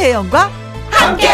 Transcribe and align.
김혜영과 0.00 0.50
함께. 0.90 1.28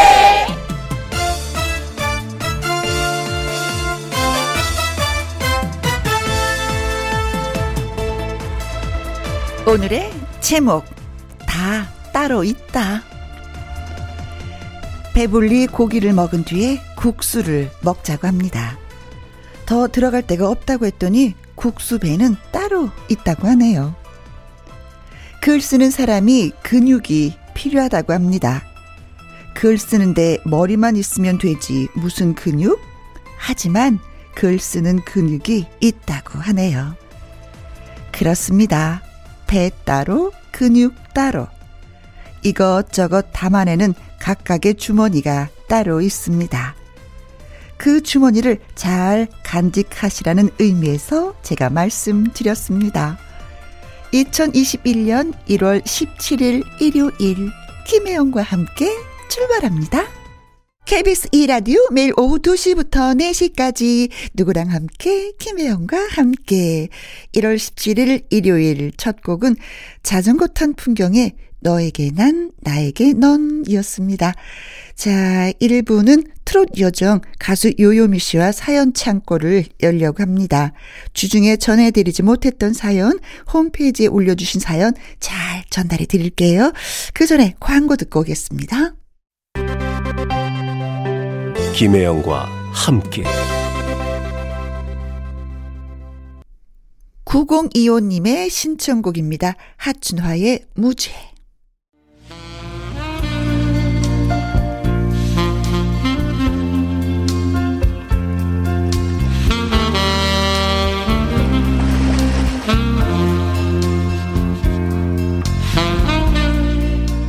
오늘의 9.69 10.13
제목 10.41 10.85
다 11.47 11.89
따로 12.13 12.43
있다. 12.43 13.03
배불리 15.15 15.69
고기를 15.69 16.13
먹은 16.13 16.43
뒤에 16.43 16.81
국수를 16.97 17.71
먹자고 17.83 18.27
합니다. 18.27 18.77
더 19.65 19.87
들어갈 19.87 20.27
데가 20.27 20.51
없다고 20.51 20.87
했더니 20.87 21.35
국수 21.55 22.01
배는 22.01 22.35
따로 22.51 22.91
있다고 23.09 23.47
하네요. 23.47 23.95
글 25.41 25.61
쓰는 25.61 25.93
사람이 25.93 26.51
근육이 26.65 27.46
필요하다고 27.57 28.13
합니다. 28.13 28.63
글 29.55 29.79
쓰는데 29.79 30.39
머리만 30.45 30.97
있으면 30.97 31.39
되지 31.39 31.89
무슨 31.95 32.35
근육? 32.35 32.79
하지만 33.39 33.99
글 34.35 34.59
쓰는 34.59 35.03
근육이 35.05 35.67
있다고 35.81 36.39
하네요. 36.39 36.95
그렇습니다. 38.13 39.03
배 39.47 39.71
따로, 39.85 40.33
근육 40.53 40.95
따로. 41.15 41.49
이것저것 42.43 43.27
담아내는 43.33 43.95
각각의 44.21 44.75
주머니가 44.75 45.49
따로 45.69 46.01
있습니다. 46.01 46.75
그 47.79 48.03
주머니를 48.03 48.61
잘 48.75 49.27
간직하시라는 49.43 50.51
의미에서 50.59 51.35
제가 51.43 51.71
말씀드렸습니다. 51.71 53.19
2021년 54.13 55.33
1월 55.49 55.83
17일 55.83 56.63
일요일 56.81 57.51
김혜영과 57.87 58.43
함께 58.43 58.91
출발합니다. 59.29 60.07
KBS 60.87 61.29
2라디오 61.31 61.93
매일 61.93 62.13
오후 62.17 62.39
2시부터 62.39 63.19
4시까지 63.19 64.09
누구랑 64.35 64.71
함께 64.71 65.33
김혜영과 65.33 65.99
함께 66.11 66.89
1월 67.35 67.57
17일 67.57 68.27
일요일 68.31 68.93
첫 68.97 69.21
곡은 69.21 69.57
자전거 70.05 70.47
탄 70.47 70.75
풍경의 70.75 71.33
너에게 71.61 72.11
난 72.15 72.51
나에게 72.61 73.15
넌 73.15 73.65
이었습니다. 73.67 74.35
자, 74.95 75.53
1부는 75.61 76.27
트롯 76.45 76.79
여정 76.79 77.21
가수 77.39 77.73
요요미 77.79 78.19
씨와 78.19 78.53
사연 78.53 78.95
창고를 78.95 79.65
열려고 79.83 80.23
합니다. 80.23 80.73
주중에 81.13 81.57
전해드리지 81.57 82.23
못했던 82.23 82.73
사연 82.73 83.19
홈페이지에 83.53 84.07
올려주신 84.07 84.61
사연 84.61 84.95
잘 85.21 85.65
전달해 85.71 86.07
드릴게요. 86.07 86.73
그 87.13 87.27
전에 87.27 87.55
광고 87.61 87.97
듣고 87.97 88.21
오겠습니다. 88.21 88.95
김혜영과 91.75 92.45
함께 92.73 93.25
9025님의 97.27 98.49
신청곡입니다. 98.49 99.57
하춘화의 99.77 100.61
무죄. 100.75 101.36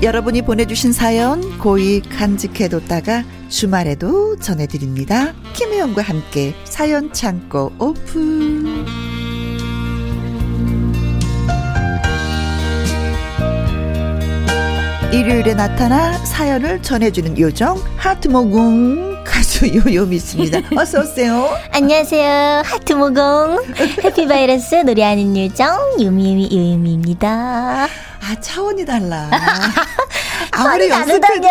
여러분이 0.07 0.43
보내주신 0.43 0.93
사연 0.93 1.59
고이 1.59 1.99
간직해뒀다가 1.99 3.25
주말에도 3.49 4.37
전해드립니다. 4.39 5.33
김혜영과 5.51 6.01
함께 6.01 6.55
사연 6.63 7.11
창고 7.11 7.73
오픈. 7.77 9.06
일요일에 15.11 15.53
나타나 15.53 16.13
사연을 16.25 16.81
전해주는 16.81 17.39
요정 17.39 17.81
하트모궁 17.95 19.23
가수 19.23 19.65
요요미입니다. 19.73 20.59
어서 20.75 21.01
오세요. 21.01 21.49
안녕하세요. 21.71 22.61
하트모궁 22.65 23.73
해피바이러스 24.03 24.75
노래하는 24.75 25.37
요정 25.37 25.99
유미유미 26.01 26.49
유미입니다. 26.51 27.85
아 27.85 28.39
차원이 28.41 28.85
달라. 28.85 29.29
아무리 30.51 30.89
다르다뇨. 30.89 31.49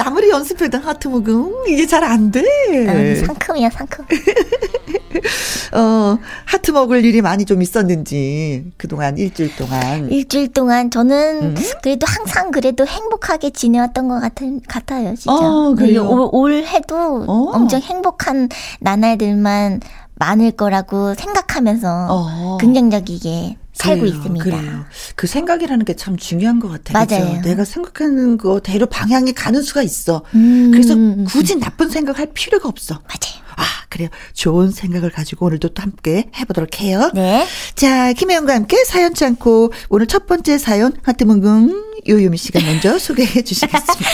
아무리 0.00 0.28
연습해도 0.30 0.78
하트모금 0.78 1.64
이게 1.68 1.86
잘 1.86 2.02
안 2.02 2.30
돼. 2.30 2.42
음, 2.70 3.24
상큼이야 3.26 3.70
상큼. 3.70 4.04
어 5.74 6.18
하트 6.44 6.70
먹을 6.70 7.04
일이 7.04 7.22
많이 7.22 7.44
좀 7.44 7.62
있었는지 7.62 8.72
그동안 8.76 9.18
일주일 9.18 9.54
동안. 9.56 10.10
일주일 10.10 10.52
동안 10.52 10.90
저는 10.90 11.42
음? 11.42 11.54
그래도 11.82 12.06
항상 12.08 12.50
그래도 12.50 12.86
행복하게 12.86 13.50
지내왔던 13.50 14.08
것 14.08 14.20
같은 14.20 14.60
같아요 14.66 15.14
진짜. 15.14 15.32
어, 15.32 15.74
그래요. 15.74 16.06
올, 16.08 16.28
올 16.32 16.64
해도 16.64 17.24
어. 17.26 17.50
엄청 17.54 17.80
행복한 17.80 18.48
나날들만 18.80 19.80
많을 20.16 20.52
거라고 20.52 21.14
생각하면서 21.14 22.06
어. 22.10 22.58
긍정적이게 22.60 23.56
살고 23.74 24.00
그래요, 24.02 24.16
있습니다. 24.16 24.44
그래요. 24.44 24.84
그 25.16 25.26
생각이라는 25.26 25.84
게 25.84 25.94
참 25.94 26.16
중요한 26.16 26.58
것 26.60 26.68
같아요. 26.68 26.92
맞아요. 27.06 27.30
그렇죠? 27.32 27.48
내가 27.48 27.64
생각하는 27.64 28.36
거대로 28.38 28.86
방향이 28.86 29.32
가는 29.32 29.62
수가 29.62 29.82
있어. 29.82 30.24
음, 30.34 30.70
그래서 30.72 30.94
굳이 31.30 31.58
나쁜 31.58 31.88
생각할 31.88 32.28
필요가 32.34 32.68
없어. 32.68 32.94
맞아요. 32.94 33.44
아, 33.56 33.62
그래요. 33.88 34.08
좋은 34.32 34.70
생각을 34.72 35.10
가지고 35.10 35.46
오늘도 35.46 35.68
또 35.68 35.82
함께 35.82 36.28
해보도록 36.36 36.80
해요. 36.80 37.10
네. 37.14 37.46
자, 37.76 38.12
김혜영과 38.12 38.52
함께 38.54 38.84
사연 38.84 39.14
참고 39.14 39.72
오늘 39.88 40.06
첫 40.08 40.26
번째 40.26 40.58
사연 40.58 40.92
하트문궁 41.02 41.84
요요미 42.08 42.36
씨가 42.36 42.60
먼저 42.60 42.98
소개해 42.98 43.42
주시겠습니다. 43.42 44.10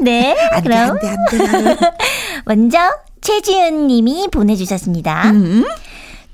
네. 0.00 0.36
안 0.52 0.62
돼, 0.62 0.68
그럼. 0.68 0.80
안 0.90 0.98
돼, 1.00 1.08
안 1.08 1.64
돼. 1.64 1.76
먼저 2.46 2.78
최지은 3.20 3.88
님이 3.88 4.28
보내주셨습니다. 4.30 5.30
음. 5.32 5.64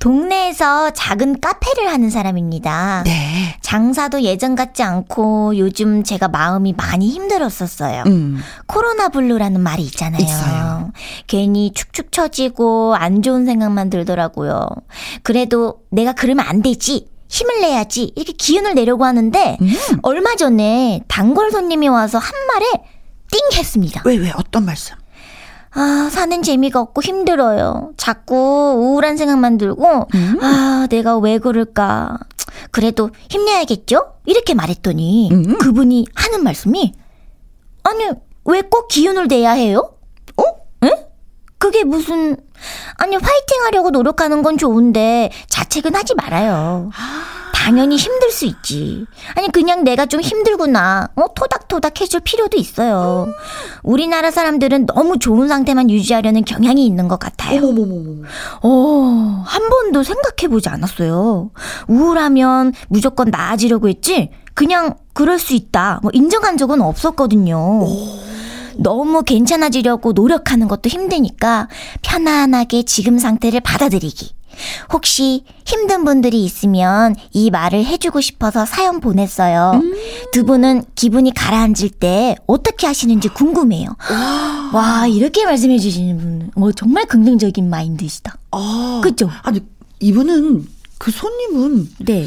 동네에서 0.03 0.91
작은 0.91 1.41
카페를 1.41 1.89
하는 1.89 2.11
사람입니다. 2.11 3.05
네. 3.05 3.57
장사도 3.61 4.23
예전 4.23 4.57
같지 4.57 4.83
않고 4.83 5.57
요즘 5.59 6.03
제가 6.03 6.27
마음이 6.27 6.73
많이 6.73 7.09
힘들었었어요. 7.09 8.03
음. 8.09 8.41
코로나 8.67 9.11
블루라는 9.11 9.61
말이 9.61 9.85
있잖아요. 9.85 10.21
있어요. 10.21 10.93
괜히 11.29 11.73
축축 11.73 12.11
처지고 12.11 12.97
안 12.97 13.23
좋은 13.23 13.47
생각만 13.47 13.91
들더라고요. 13.91 14.67
그래도 15.23 15.83
내가 15.91 16.15
그러면 16.15 16.47
안 16.49 16.63
되지. 16.63 17.07
힘을 17.29 17.61
내야지. 17.61 18.13
이렇게 18.17 18.33
기운을 18.33 18.75
내려고 18.75 19.05
하는데 19.05 19.57
음. 19.61 19.73
얼마 20.03 20.35
전에 20.35 21.01
단골 21.07 21.53
손님이 21.53 21.87
와서 21.87 22.19
한 22.19 22.33
말에 22.49 22.67
띵 23.31 23.41
했습니다. 23.57 24.03
왜, 24.05 24.17
왜, 24.17 24.33
어떤 24.35 24.65
말씀? 24.65 24.97
아, 25.75 26.09
사는 26.11 26.43
재미가 26.43 26.81
없고 26.81 27.03
힘들어요. 27.03 27.93
자꾸 27.97 28.35
우울한 28.77 29.17
생각만 29.17 29.57
들고, 29.59 30.07
음. 30.15 30.39
아, 30.43 30.87
내가 30.91 31.17
왜 31.19 31.39
그럴까. 31.39 32.19
그래도 32.71 33.11
힘내야겠죠? 33.31 34.13
이렇게 34.27 34.55
말했더니, 34.55 35.31
음. 35.33 35.59
그분이 35.59 36.07
하는 36.15 36.45
말씀이, 36.45 36.93
아니, 37.85 38.05
왜 38.45 38.61
꼭 38.63 38.89
기운을 38.89 39.29
내야 39.29 39.53
해요? 39.53 39.93
어? 40.37 40.87
에? 40.87 40.91
그게 41.59 41.85
무슨, 41.85 42.37
아니, 42.99 43.17
화이팅 43.17 43.63
하려고 43.65 43.91
노력하는 43.91 44.43
건 44.43 44.59
좋은데, 44.59 45.31
자책은 45.49 45.95
하지 45.95 46.15
말아요. 46.15 46.91
당연히 47.63 47.97
힘들 47.97 48.33
수 48.33 48.45
있지. 48.45 49.07
아니, 49.37 49.47
그냥 49.53 49.85
내가 49.85 50.07
좀 50.07 50.21
힘들구나. 50.21 51.11
어, 51.15 51.33
토닥토닥 51.33 52.01
해줄 52.01 52.19
필요도 52.19 52.59
있어요. 52.59 53.29
우리나라 53.85 54.33
사람들은 54.33 54.87
너무 54.87 55.21
좋은 55.21 55.47
상태만 55.47 55.89
유지하려는 55.89 56.45
경향이 56.45 56.85
있는 56.85 57.07
것 57.07 57.21
같아요. 57.21 57.61
어머머머머. 57.61 58.27
어, 58.63 59.45
한 59.47 59.69
번도 59.69 60.03
생각해보지 60.03 60.71
않았어요. 60.71 61.53
우울하면 61.87 62.73
무조건 62.89 63.31
나아지려고 63.31 63.89
했지? 63.89 64.31
그냥 64.55 64.97
그럴 65.13 65.39
수 65.39 65.55
있다. 65.55 66.01
뭐 66.03 66.11
인정한 66.13 66.57
적은 66.57 66.83
없었거든요. 66.83 67.87
너무 68.77 69.23
괜찮아지려고 69.23 70.13
노력하는 70.13 70.67
것도 70.67 70.89
힘드니까 70.89 71.69
편안하게 72.03 72.83
지금 72.83 73.19
상태를 73.19 73.61
받아들이기. 73.61 74.42
혹시 74.93 75.45
힘든 75.65 76.05
분들이 76.05 76.45
있으면 76.45 77.15
이 77.33 77.51
말을 77.51 77.85
해주고 77.85 78.21
싶어서 78.21 78.67
사연 78.67 79.01
보냈어요. 79.01 79.81
두 80.33 80.45
분은 80.45 80.85
기분이 80.95 81.33
가라앉을 81.35 81.91
때 81.99 82.37
어떻게 82.47 82.87
하시는지 82.87 83.29
궁금해요. 83.29 83.97
와, 84.73 85.07
이렇게 85.07 85.45
말씀해 85.45 85.79
주시는 85.79 86.19
분, 86.19 86.51
뭐 86.55 86.73
정말 86.73 87.07
긍정적인 87.07 87.69
마인드시다. 87.69 88.37
아. 88.51 89.01
그죠? 89.05 89.29
아니, 89.43 89.61
이분은, 90.01 90.67
그 90.99 91.11
손님은, 91.11 91.89
네. 92.01 92.27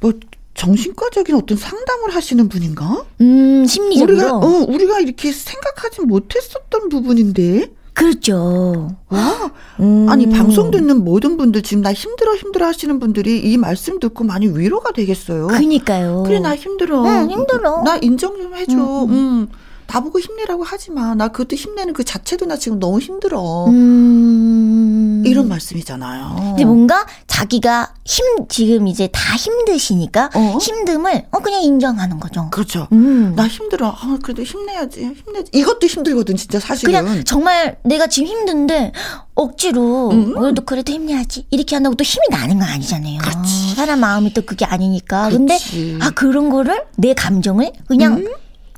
뭐, 0.00 0.12
정신과적인 0.54 1.36
어떤 1.36 1.56
상담을 1.56 2.14
하시는 2.14 2.48
분인가? 2.48 3.04
음, 3.20 3.64
심리적으로. 3.64 4.14
우리가 4.16 4.36
어 4.38 4.48
우리가 4.68 4.98
이렇게 4.98 5.30
생각하지 5.30 6.00
못했었던 6.02 6.88
부분인데. 6.88 7.70
그렇죠. 7.98 8.96
와, 9.08 9.50
음. 9.80 10.06
아니 10.08 10.30
방송 10.30 10.70
듣는 10.70 11.04
모든 11.04 11.36
분들 11.36 11.62
지금 11.62 11.82
나 11.82 11.92
힘들어 11.92 12.36
힘들어 12.36 12.66
하시는 12.66 13.00
분들이 13.00 13.40
이 13.40 13.56
말씀 13.56 13.98
듣고 13.98 14.22
많이 14.22 14.46
위로가 14.46 14.92
되겠어요. 14.92 15.48
그니까요. 15.48 16.22
그래 16.24 16.38
나 16.38 16.54
힘들어. 16.54 17.04
응, 17.04 17.28
힘들어. 17.28 17.82
나 17.82 17.96
인정 17.96 18.40
좀 18.40 18.54
해줘. 18.54 18.72
음, 18.76 19.10
음. 19.10 19.48
나보고 19.88 20.20
힘내라고 20.20 20.64
하지 20.64 20.90
마. 20.90 21.14
나 21.14 21.28
그것도 21.28 21.56
힘내는 21.56 21.94
그 21.94 22.04
자체도 22.04 22.44
나 22.46 22.56
지금 22.56 22.78
너무 22.78 23.00
힘들어. 23.00 23.66
음. 23.68 25.22
이런 25.26 25.48
말씀이잖아요. 25.48 26.36
근데 26.38 26.64
뭔가 26.64 27.06
자기가 27.26 27.94
힘, 28.04 28.24
지금 28.48 28.86
이제 28.86 29.08
다 29.10 29.34
힘드시니까 29.36 30.30
어? 30.34 30.58
힘듦을 30.58 31.24
어, 31.30 31.38
그냥 31.38 31.62
인정하는 31.62 32.20
거죠. 32.20 32.48
그렇죠. 32.50 32.86
음. 32.92 33.34
나 33.34 33.48
힘들어. 33.48 33.88
아, 33.88 34.18
그래도 34.22 34.42
힘내야지. 34.42 35.00
힘내지. 35.24 35.50
이것도 35.54 35.86
힘들거든, 35.86 36.36
진짜 36.36 36.60
사실은. 36.60 36.92
그냥 36.92 37.24
정말 37.24 37.78
내가 37.82 38.06
지금 38.08 38.28
힘든데 38.28 38.92
억지로 39.34 40.10
음. 40.10 40.34
그래도 40.34 40.62
그래도 40.64 40.92
힘내야지 40.92 41.46
이렇게 41.50 41.76
한다고 41.76 41.94
또 41.94 42.04
힘이 42.04 42.26
나는 42.30 42.58
건 42.58 42.68
아니잖아요. 42.68 43.18
그렇지. 43.18 43.74
사람 43.74 44.00
마음이 44.00 44.34
또 44.34 44.42
그게 44.42 44.64
아니니까. 44.64 45.30
근데 45.30 45.56
그렇지. 45.56 45.98
아 46.00 46.10
그런 46.10 46.50
거를 46.50 46.84
내 46.96 47.14
감정을 47.14 47.72
그냥 47.86 48.18
음. 48.18 48.28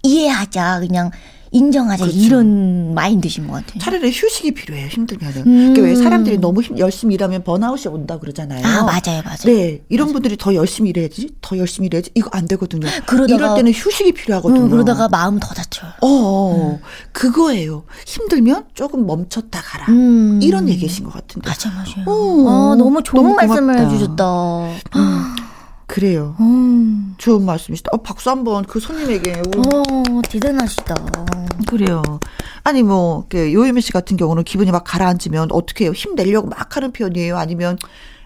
이해하자 0.03 0.81
그냥 0.81 1.11
인정하자 1.53 2.05
그렇죠. 2.05 2.17
이런 2.17 2.95
마인드신 2.95 3.49
것 3.49 3.55
같아요. 3.55 3.81
차라리 3.81 4.13
휴식이 4.13 4.53
필요해요, 4.55 4.87
힘들면은. 4.87 5.39
음. 5.41 5.75
그러니까 5.75 5.83
왜 5.83 5.97
사람들이 5.97 6.39
너무 6.39 6.63
힘, 6.63 6.79
열심히 6.79 7.17
일하면 7.17 7.43
번아웃이 7.43 7.93
온다 7.93 8.21
그러잖아요. 8.21 8.65
아 8.65 8.85
맞아요 8.85 9.21
맞아요. 9.25 9.39
네, 9.47 9.83
이런 9.89 10.13
분들이 10.13 10.37
더 10.37 10.55
열심히 10.55 10.91
일해야지, 10.91 11.29
더 11.41 11.59
열심히 11.59 11.87
일해야지. 11.87 12.11
이거 12.15 12.31
안 12.33 12.47
되거든요. 12.47 12.87
그러다가- 13.05 13.35
이럴 13.35 13.57
때는 13.57 13.73
휴식이 13.73 14.13
필요하거든요. 14.13 14.61
음, 14.67 14.71
그러다가 14.71 15.09
마음 15.09 15.41
더 15.41 15.49
다쳐요. 15.53 15.91
어, 16.03 16.07
어, 16.07 16.81
그거예요. 17.11 17.83
힘들면 18.07 18.67
조금 18.75 19.05
멈췄다 19.05 19.61
가라. 19.61 19.87
음. 19.89 20.39
이런 20.41 20.69
얘기신 20.69 21.03
것 21.05 21.15
같은데. 21.15 21.49
맞아 21.51 21.69
맞아요. 21.71 22.05
어, 22.07 22.49
아, 22.49 22.77
너무 22.77 23.03
좋은 23.03 23.25
너무 23.25 23.35
말씀을. 23.35 23.77
해주셨다. 23.87 24.25
그래요. 25.91 26.37
음. 26.39 27.17
좋은 27.19 27.45
말씀이시다. 27.45 27.91
어, 27.93 27.97
박수 27.97 28.31
한번 28.31 28.65
그 28.65 28.79
손님에게. 28.79 29.43
오. 29.57 29.61
어 29.61 30.23
대단하시다. 30.23 30.95
그래요. 31.67 32.01
아니 32.63 32.85
뭐그 32.85 33.53
요예미 33.53 33.81
씨 33.81 33.91
같은 33.91 34.17
경우는 34.17 34.45
기분이 34.45 34.71
막 34.71 34.85
가라앉으면 34.85 35.49
어떻게 35.51 35.85
해요? 35.85 35.93
힘내려고 35.93 36.47
막 36.47 36.77
하는 36.77 36.93
편이에요? 36.93 37.37
아니면 37.37 37.77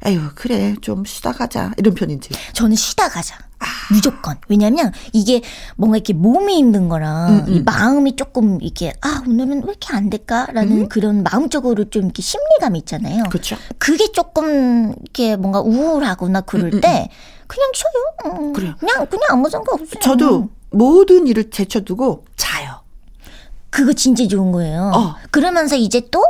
에휴 0.07 0.31
그래 0.35 0.75
좀 0.81 1.05
쉬다 1.05 1.33
가자 1.33 1.73
이런 1.77 1.95
편인지. 1.95 2.31
저는 2.53 2.77
쉬다 2.77 3.09
가자. 3.09 3.37
아. 3.59 3.67
무조건. 3.91 4.37
왜냐면 4.49 4.93
이게 5.13 5.41
뭔가 5.77 5.97
이렇게 5.97 6.13
몸이 6.13 6.57
힘든 6.57 6.89
거랑 6.89 7.47
음, 7.47 7.53
이 7.53 7.59
음. 7.59 7.65
마음이 7.65 8.17
조금 8.17 8.61
이렇게 8.61 8.93
아 9.01 9.23
오늘은 9.27 9.63
왜 9.65 9.71
이렇게 9.71 9.95
안 9.95 10.11
될까라는 10.11 10.89
그런 10.89 11.23
마음적으로 11.23 11.89
좀 11.89 12.05
이렇게 12.05 12.21
심리감 12.23 12.77
있잖아요. 12.77 13.25
그렇죠. 13.31 13.57
그게 13.79 14.13
조금 14.13 14.95
이렇게 15.01 15.37
뭔가 15.37 15.61
우울하거나 15.61 16.43
그럴 16.43 16.67
음, 16.67 16.75
음, 16.75 16.81
때 16.81 17.09
그냥 17.47 17.71
쉬어요. 17.75 18.37
음, 18.37 18.53
그래요. 18.53 18.75
그냥 18.79 19.07
그냥 19.07 19.25
아무 19.31 19.49
상관 19.49 19.81
없어요. 19.81 20.01
저도 20.01 20.51
모든 20.71 21.27
일을 21.27 21.51
제쳐두고 21.51 22.25
자요. 22.37 22.81
그거 23.71 23.93
진짜 23.93 24.27
좋은 24.27 24.53
거예요. 24.53 24.93
어. 24.95 25.17
그러면서 25.31 25.77
이제 25.77 26.01
또 26.11 26.23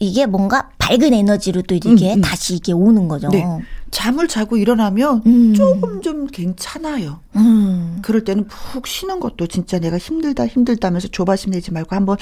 이게 0.00 0.24
뭔가 0.24 0.70
밝은 0.78 1.12
에너지로 1.12 1.62
또 1.62 1.74
이렇게 1.74 2.14
음, 2.14 2.18
음. 2.18 2.20
다시 2.22 2.56
이게 2.56 2.72
오는 2.72 3.06
거죠. 3.06 3.28
네. 3.28 3.44
잠을 3.90 4.28
자고 4.28 4.56
일어나면 4.56 5.22
음. 5.26 5.54
조금 5.54 6.00
좀 6.00 6.26
괜찮아요. 6.26 7.20
음. 7.36 7.98
그럴 8.00 8.24
때는 8.24 8.46
푹 8.48 8.86
쉬는 8.86 9.20
것도 9.20 9.46
진짜 9.46 9.78
내가 9.78 9.98
힘들다 9.98 10.46
힘들다면서 10.46 11.08
조바심 11.08 11.50
내지 11.50 11.70
말고 11.70 11.94
한번 11.94 12.16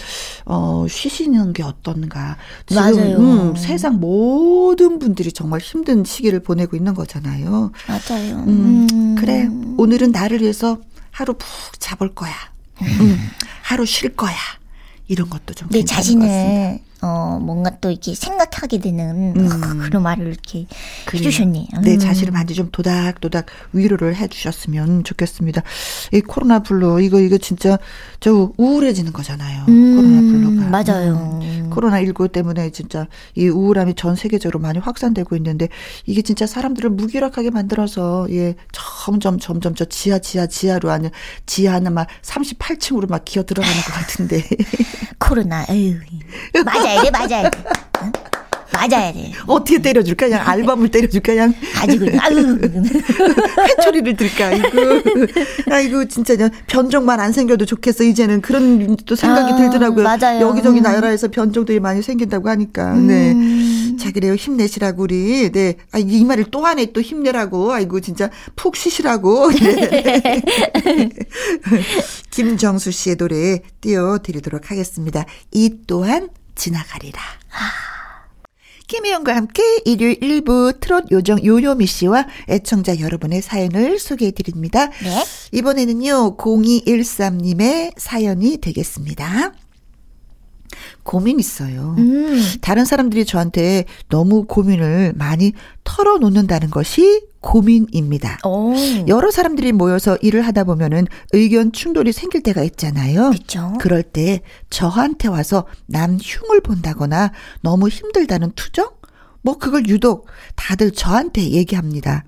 어 0.44 0.86
쉬시는 0.88 1.52
게 1.52 1.62
어떤가. 1.62 2.36
지금 2.66 2.82
맞아요. 2.82 3.16
음, 3.18 3.54
세상 3.56 4.00
모든 4.00 4.98
분들이 4.98 5.30
정말 5.30 5.60
힘든 5.60 6.04
시기를 6.04 6.40
보내고 6.40 6.76
있는 6.76 6.94
거잖아요. 6.94 7.70
맞아요. 7.86 8.36
음, 8.48 8.88
음. 8.90 9.14
그래. 9.16 9.48
오늘은 9.76 10.10
나를 10.10 10.42
위해서 10.42 10.78
하루 11.12 11.34
푹 11.34 11.78
자볼 11.78 12.12
거야. 12.14 12.32
음, 12.82 13.18
하루 13.62 13.86
쉴 13.86 14.16
거야. 14.16 14.34
이런 15.06 15.30
것도 15.30 15.54
좀내 15.54 15.78
괜찮은 15.78 16.18
것 16.18 16.26
같습니다. 16.26 16.26
자신을 16.26 16.87
어 17.00 17.38
뭔가 17.40 17.70
또 17.80 17.90
이렇게 17.90 18.14
생각하게 18.14 18.78
되는 18.78 19.34
음. 19.36 19.48
그런 19.84 20.02
말을 20.02 20.26
이렇게 20.26 20.66
그래요. 21.06 21.26
해주셨네요. 21.26 21.66
내 21.82 21.94
음. 21.94 21.98
자신을 21.98 22.32
많이 22.32 22.54
좀 22.54 22.70
도닥도닥 22.72 23.46
위로를 23.72 24.16
해주셨으면 24.16 25.04
좋겠습니다. 25.04 25.62
이 26.12 26.20
코로나 26.20 26.58
블루 26.60 27.00
이거 27.02 27.20
이거 27.20 27.38
진짜 27.38 27.78
저 28.20 28.50
우울해지는 28.56 29.12
거잖아요. 29.12 29.64
음, 29.68 29.96
코로나 29.96 30.20
블루가 30.20 30.70
맞아요. 30.70 31.67
음. 31.78 31.88
코로나 31.88 31.98
19 32.04 32.28
때문에 32.28 32.70
진짜 32.70 33.06
이 33.34 33.48
우울함이 33.48 33.94
전 33.94 34.16
세계적으로 34.16 34.58
많이 34.58 34.78
확산되고 34.78 35.36
있는데 35.36 35.68
이게 36.06 36.22
진짜 36.22 36.46
사람들을 36.46 36.90
무기력하게 36.90 37.50
만들어서 37.50 38.26
예 38.30 38.56
점점 38.72 39.38
점점 39.38 39.74
저 39.74 39.84
지하 39.84 40.18
지하 40.18 40.46
지하로 40.46 40.90
하는 40.90 41.10
지하는 41.46 41.94
막 41.94 42.08
38층으로 42.22 43.08
막 43.08 43.24
기어 43.24 43.44
들어가는 43.44 43.76
것 43.76 43.92
같은데 43.92 44.42
코로나, 45.18 45.64
에휴. 45.70 45.98
맞아야 46.64 47.02
돼, 47.02 47.10
맞아야 47.10 47.50
돼. 47.50 47.64
응? 48.02 48.12
맞아야 48.78 49.12
돼. 49.12 49.32
어떻게 49.46 49.82
때려줄까? 49.82 50.26
그냥 50.26 50.46
알밤을 50.46 50.88
때려줄까? 50.90 51.32
그냥 51.32 51.54
아주 51.80 51.98
그냥, 51.98 52.20
아유. 52.22 52.58
회초리를 53.68 54.16
들까? 54.16 54.46
아이고, 54.46 54.68
아이고 55.70 56.04
진짜 56.08 56.36
그냥 56.36 56.50
변종만 56.66 57.18
안 57.18 57.32
생겨도 57.32 57.66
좋겠어. 57.66 58.04
이제는 58.04 58.40
그런 58.40 58.96
또 59.04 59.16
생각이 59.16 59.52
아, 59.52 59.56
들더라고요. 59.56 60.04
맞아요. 60.04 60.40
여기저기 60.46 60.78
음. 60.78 60.82
나라에서 60.82 61.28
변종들이 61.28 61.80
많이 61.80 62.02
생긴다고 62.02 62.48
하니까. 62.48 62.94
네. 62.94 63.34
자 63.98 64.12
그래요 64.12 64.34
힘내시라고 64.34 65.02
우리 65.02 65.50
네. 65.50 65.74
아, 65.92 65.98
이 65.98 66.24
말을 66.24 66.46
또 66.50 66.64
하네 66.64 66.92
또 66.92 67.00
힘내라고. 67.00 67.72
아이고 67.72 68.00
진짜 68.00 68.30
푹 68.54 68.76
쉬시라고. 68.76 69.50
네. 69.58 71.10
김정수 72.30 72.92
씨의 72.92 73.16
노래 73.16 73.60
띄워드리도록 73.80 74.70
하겠습니다. 74.70 75.24
이 75.52 75.74
또한 75.86 76.28
지나가리라. 76.54 77.20
김혜영과 78.88 79.36
함께 79.36 79.62
일요일 79.84 80.18
1부 80.18 80.80
트롯 80.80 81.10
요정 81.12 81.44
요요미 81.44 81.86
씨와 81.86 82.26
애청자 82.48 82.98
여러분의 82.98 83.42
사연을 83.42 83.98
소개해 83.98 84.32
드립니다. 84.32 84.86
네. 84.86 85.24
이번에는요, 85.52 86.36
0213님의 86.38 87.92
사연이 87.98 88.56
되겠습니다. 88.56 89.52
고민 91.08 91.40
있어요. 91.40 91.94
음. 91.96 92.38
다른 92.60 92.84
사람들이 92.84 93.24
저한테 93.24 93.86
너무 94.10 94.44
고민을 94.44 95.14
많이 95.16 95.54
털어놓는다는 95.82 96.68
것이 96.68 97.22
고민입니다. 97.40 98.40
오. 98.44 98.74
여러 99.06 99.30
사람들이 99.30 99.72
모여서 99.72 100.18
일을 100.20 100.42
하다 100.42 100.64
보면은 100.64 101.06
의견 101.32 101.72
충돌이 101.72 102.12
생길 102.12 102.42
때가 102.42 102.62
있잖아요. 102.62 103.30
그쵸. 103.30 103.72
그럴 103.80 104.02
때 104.02 104.42
저한테 104.68 105.28
와서 105.28 105.64
남 105.86 106.18
흉을 106.20 106.60
본다거나 106.60 107.32
너무 107.62 107.88
힘들다는 107.88 108.52
투정? 108.54 108.90
뭐 109.40 109.56
그걸 109.56 109.88
유독 109.88 110.26
다들 110.56 110.90
저한테 110.90 111.52
얘기합니다. 111.52 112.24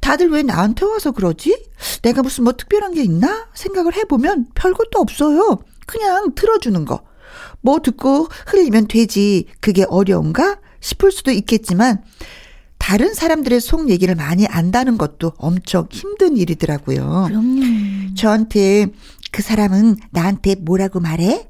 다들 0.00 0.30
왜 0.30 0.42
나한테 0.42 0.84
와서 0.84 1.12
그러지? 1.12 1.56
내가 2.02 2.22
무슨 2.22 2.42
뭐 2.42 2.54
특별한 2.54 2.94
게 2.94 3.04
있나? 3.04 3.46
생각을 3.54 3.94
해보면 3.94 4.48
별것도 4.56 4.98
없어요. 4.98 5.60
그냥 5.86 6.34
들어주는 6.34 6.84
거. 6.86 7.04
뭐 7.66 7.80
듣고 7.80 8.28
흘리면 8.46 8.86
되지. 8.86 9.46
그게 9.60 9.84
어려운가? 9.88 10.60
싶을 10.78 11.10
수도 11.10 11.32
있겠지만 11.32 12.00
다른 12.78 13.12
사람들의 13.12 13.60
속 13.60 13.90
얘기를 13.90 14.14
많이 14.14 14.46
안다는 14.46 14.96
것도 14.98 15.32
엄청 15.36 15.88
힘든 15.90 16.36
일이더라고요. 16.36 17.24
그럼요. 17.26 18.14
저한테 18.14 18.86
그 19.32 19.42
사람은 19.42 19.96
나한테 20.12 20.54
뭐라고 20.60 21.00
말해? 21.00 21.48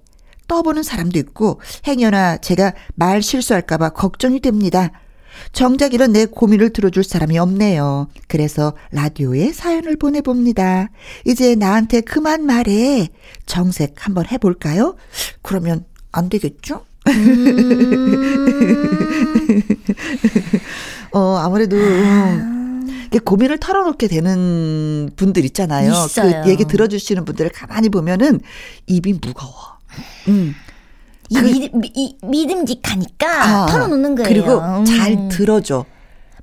떠보는 0.48 0.82
사람도 0.82 1.18
있고 1.18 1.60
행여나 1.86 2.38
제가 2.38 2.72
말 2.94 3.20
실수할까봐 3.20 3.90
걱정이 3.90 4.40
됩니다. 4.40 4.90
정작 5.52 5.92
이런 5.92 6.12
내 6.12 6.24
고민을 6.24 6.70
들어줄 6.70 7.04
사람이 7.04 7.36
없네요. 7.38 8.08
그래서 8.26 8.72
라디오에 8.92 9.52
사연을 9.52 9.96
보내봅니다. 9.96 10.88
이제 11.26 11.56
나한테 11.56 12.00
그만 12.00 12.46
말해. 12.46 13.08
정색 13.44 14.06
한번 14.06 14.24
해볼까요? 14.30 14.96
그러면 15.42 15.84
안 16.16 16.28
되겠죠? 16.28 16.84
어, 21.12 21.36
아무래도, 21.36 21.76
음, 21.76 22.86
이렇게 23.02 23.18
고민을 23.18 23.58
털어놓게 23.58 24.08
되는 24.08 25.10
분들 25.14 25.44
있잖아요. 25.46 25.92
있어요. 25.92 26.42
그 26.42 26.50
얘기 26.50 26.64
들어주시는 26.64 27.24
분들을 27.24 27.50
가만히 27.50 27.90
보면은 27.90 28.40
입이 28.86 29.18
무거워. 29.20 29.52
음. 30.28 30.54
이 31.28 31.40
믿, 31.40 31.72
이, 31.94 32.16
믿음직하니까 32.22 33.42
아, 33.42 33.66
털어놓는 33.66 34.14
거예요. 34.14 34.28
그리고 34.28 34.60
음. 34.60 34.84
잘 34.84 35.28
들어줘. 35.28 35.84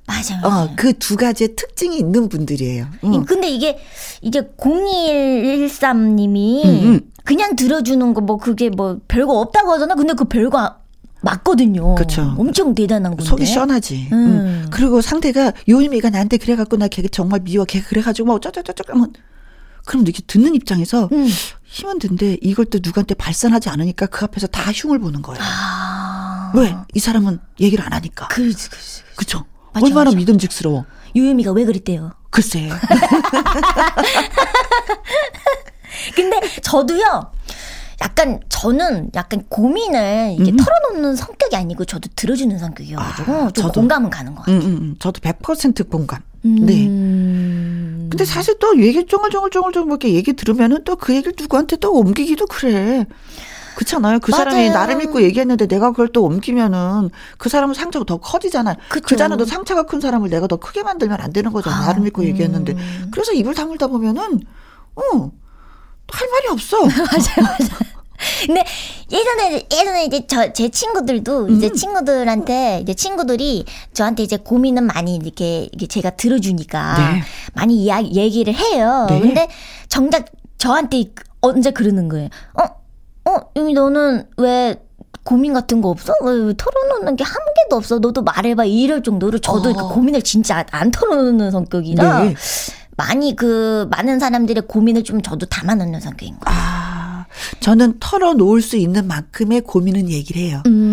맞아요. 0.06 0.40
어, 0.44 0.70
그 0.76 0.92
두 0.98 1.16
가지의 1.16 1.56
특징이 1.56 1.96
있는 1.98 2.28
분들이에요. 2.28 2.86
응. 3.04 3.24
근데 3.24 3.48
이게 3.48 3.78
이제 4.22 4.42
0113님이 4.58 6.64
음, 6.64 6.86
음. 6.86 7.00
그냥 7.24 7.56
들어주는 7.56 8.14
거 8.14 8.20
뭐 8.20 8.36
그게 8.36 8.68
뭐 8.70 8.98
별거 9.08 9.40
없다고 9.40 9.72
하잖아. 9.72 9.94
근데 9.94 10.12
그 10.14 10.24
별거 10.24 10.76
맞거든요. 11.22 11.94
그쵸. 11.94 12.34
엄청 12.38 12.74
대단한 12.74 13.12
건데. 13.16 13.24
속이 13.24 13.46
시원하지. 13.46 14.08
음. 14.12 14.12
응. 14.12 14.66
그리고 14.70 15.00
상대가 15.00 15.52
요임이가 15.68 16.10
나한테 16.10 16.36
그래갖고 16.36 16.76
나 16.76 16.88
걔 16.88 17.02
정말 17.08 17.40
미워. 17.40 17.64
걔 17.64 17.80
그래가지고 17.80 18.26
뭐 18.26 18.36
어쩌저쩌저 18.36 18.84
그러면 18.84 19.12
그럼 19.86 20.02
이렇게 20.04 20.22
듣는 20.26 20.54
입장에서 20.54 21.08
음. 21.12 21.26
힘은 21.64 21.98
든데 21.98 22.36
이걸 22.42 22.66
또 22.66 22.78
누구한테 22.82 23.14
발산하지 23.14 23.70
않으니까 23.70 24.06
그 24.06 24.24
앞에서 24.26 24.46
다 24.48 24.70
흉을 24.70 24.98
보는 24.98 25.22
거예요. 25.22 25.40
아. 25.42 26.52
왜? 26.54 26.74
이 26.94 27.00
사람은 27.00 27.40
얘기를 27.60 27.84
안 27.84 27.92
하니까. 27.94 28.28
그렇지, 28.28 28.68
그렇지. 28.70 29.02
그쵸? 29.16 29.44
맞아, 29.74 29.86
얼마나 29.86 30.04
맞아. 30.06 30.16
믿음직스러워. 30.16 30.84
유유미가 31.14 31.52
왜 31.52 31.64
그랬대요? 31.64 32.12
글쎄. 32.30 32.68
근데 36.14 36.40
저도요. 36.62 37.32
약간 38.00 38.40
저는 38.48 39.10
약간 39.14 39.44
고민을 39.48 40.36
이게 40.38 40.50
음. 40.50 40.56
털어놓는 40.56 41.16
성격이 41.16 41.54
아니고 41.56 41.84
저도 41.84 42.08
들어주는 42.16 42.58
성격이어가지고 42.58 43.32
아, 43.32 43.38
좀 43.52 43.52
저도. 43.52 43.80
공감은 43.80 44.10
가는 44.10 44.34
것 44.34 44.40
같아요. 44.42 44.56
응, 44.56 44.62
응, 44.66 44.78
응. 44.82 44.96
저도 44.98 45.20
100% 45.20 45.88
공감. 45.88 46.20
음. 46.44 46.66
네. 46.66 46.84
근데 48.10 48.24
사실 48.24 48.58
또 48.58 48.78
얘기 48.82 49.06
쫑글쫑글쫑글쫑글 49.06 49.90
이렇게 49.92 50.12
얘기 50.14 50.32
들으면은 50.34 50.84
또 50.84 50.96
그 50.96 51.14
얘기를 51.14 51.32
누구한테 51.38 51.76
또 51.76 51.92
옮기기도 51.94 52.46
그래. 52.46 53.06
그렇잖아요. 53.74 54.18
그 54.20 54.32
사람이 54.32 54.56
맞아요. 54.68 54.72
나를 54.72 54.96
믿고 54.96 55.22
얘기했는데 55.22 55.66
내가 55.66 55.90
그걸 55.90 56.08
또 56.08 56.24
옮기면은 56.24 57.10
그 57.38 57.48
사람은 57.48 57.74
상처가 57.74 58.04
더 58.04 58.16
커지잖아요. 58.18 58.76
그쵸. 58.88 59.06
그잖아도 59.06 59.44
상처가 59.44 59.84
큰 59.84 60.00
사람을 60.00 60.30
내가 60.30 60.46
더 60.46 60.56
크게 60.56 60.82
만들면 60.82 61.20
안 61.20 61.32
되는 61.32 61.52
거잖아. 61.52 61.76
아, 61.76 61.86
나를 61.86 62.02
믿고 62.02 62.22
음. 62.22 62.26
얘기했는데. 62.28 62.76
그래서 63.10 63.32
입을 63.32 63.54
다물다 63.54 63.86
보면은, 63.88 64.40
어, 64.96 65.02
할 66.08 66.28
말이 66.30 66.48
없어. 66.50 66.78
근데 68.46 68.64
예전에 69.10 69.66
예전에 69.72 70.04
이제 70.06 70.26
저 70.26 70.52
제 70.52 70.68
친구들도 70.68 71.48
이제 71.50 71.66
음. 71.68 71.74
친구들한테 71.74 72.80
이제 72.82 72.94
친구들이 72.94 73.64
저한테 73.92 74.22
이제 74.22 74.36
고민은 74.36 74.84
많이 74.84 75.16
이렇게 75.16 75.68
제가 75.88 76.10
들어주니까 76.10 76.96
네. 76.96 77.22
많이 77.54 77.82
이야기 77.82 78.14
얘기를 78.14 78.54
해요. 78.54 79.06
네. 79.10 79.20
근데 79.20 79.48
정작 79.88 80.26
저한테 80.58 81.06
언제 81.40 81.72
그러는 81.72 82.08
거예요. 82.08 82.28
어, 82.54 82.64
어, 83.36 83.50
유미 83.56 83.74
너는 83.74 84.24
왜 84.38 84.76
고민 85.24 85.52
같은 85.54 85.80
거 85.80 85.88
없어? 85.88 86.12
왜, 86.22 86.32
왜 86.32 86.54
털어놓는 86.56 87.16
게 87.16 87.24
한 87.24 87.34
개도 87.64 87.76
없어? 87.76 87.98
너도 87.98 88.22
말해봐. 88.22 88.64
이럴 88.66 89.02
정도로 89.02 89.38
저도 89.38 89.70
어. 89.70 89.72
그 89.72 89.94
고민을 89.94 90.22
진짜 90.22 90.64
안 90.70 90.90
털어놓는 90.90 91.50
성격이라 91.50 92.24
네. 92.24 92.34
많이 92.96 93.34
그 93.34 93.88
많은 93.90 94.18
사람들의 94.20 94.64
고민을 94.68 95.02
좀 95.04 95.20
저도 95.22 95.46
담아놓는 95.46 96.00
성격인 96.00 96.38
거예요. 96.40 96.58
아, 96.58 97.26
저는 97.60 97.96
털어놓을 97.98 98.60
수 98.62 98.76
있는 98.76 99.08
만큼의 99.08 99.62
고민은 99.62 100.10
얘기를 100.10 100.40
해요. 100.42 100.62
음. 100.66 100.83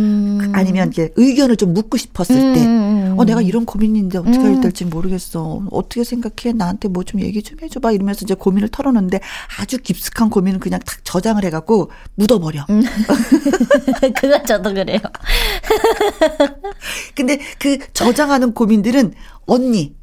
아니면 0.54 0.90
이제 0.90 1.12
의견을 1.16 1.58
좀 1.58 1.74
묻고 1.74 1.98
싶었을 1.98 2.54
때, 2.54 2.66
음. 2.66 3.16
어, 3.18 3.26
내가 3.26 3.42
이런 3.42 3.66
고민인데 3.66 4.18
어떻게 4.18 4.38
음. 4.40 4.54
해야 4.54 4.62
될지 4.62 4.86
모르겠어. 4.86 5.64
어떻게 5.72 6.04
생각해? 6.04 6.54
나한테 6.56 6.88
뭐 6.88 7.04
좀 7.04 7.20
얘기 7.22 7.42
좀 7.44 7.58
해줘봐. 7.62 7.92
이러면서 7.92 8.22
이제 8.24 8.34
고민을 8.36 8.70
털어놓는데 8.70 9.20
아주 9.60 9.78
깊숙한 9.80 10.30
고민은 10.30 10.60
그냥 10.60 10.80
탁 10.86 11.04
저장을 11.04 11.44
해갖고 11.46 11.92
묻어버려. 12.16 12.66
음. 12.70 12.84
그거 14.22 14.42
저도 14.44 14.74
그래요. 14.74 15.00
근데 17.16 17.40
그 17.60 17.78
저장하는 17.94 18.54
고민들은 18.54 19.14
언니, 19.48 19.96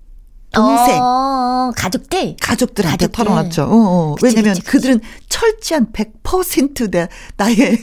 동생, 0.53 1.01
어, 1.03 1.73
가족들. 1.77 2.37
가족들한테 2.41 3.07
가족들. 3.07 3.25
털어놨죠. 3.25 3.63
어, 3.65 3.69
어. 3.69 4.15
그치, 4.15 4.27
왜냐면 4.37 4.55
그치, 4.55 4.63
그치. 4.63 4.73
그들은 4.73 5.01
철저한 5.29 5.93
100% 5.93 6.91
내, 6.91 7.09
나의 7.37 7.57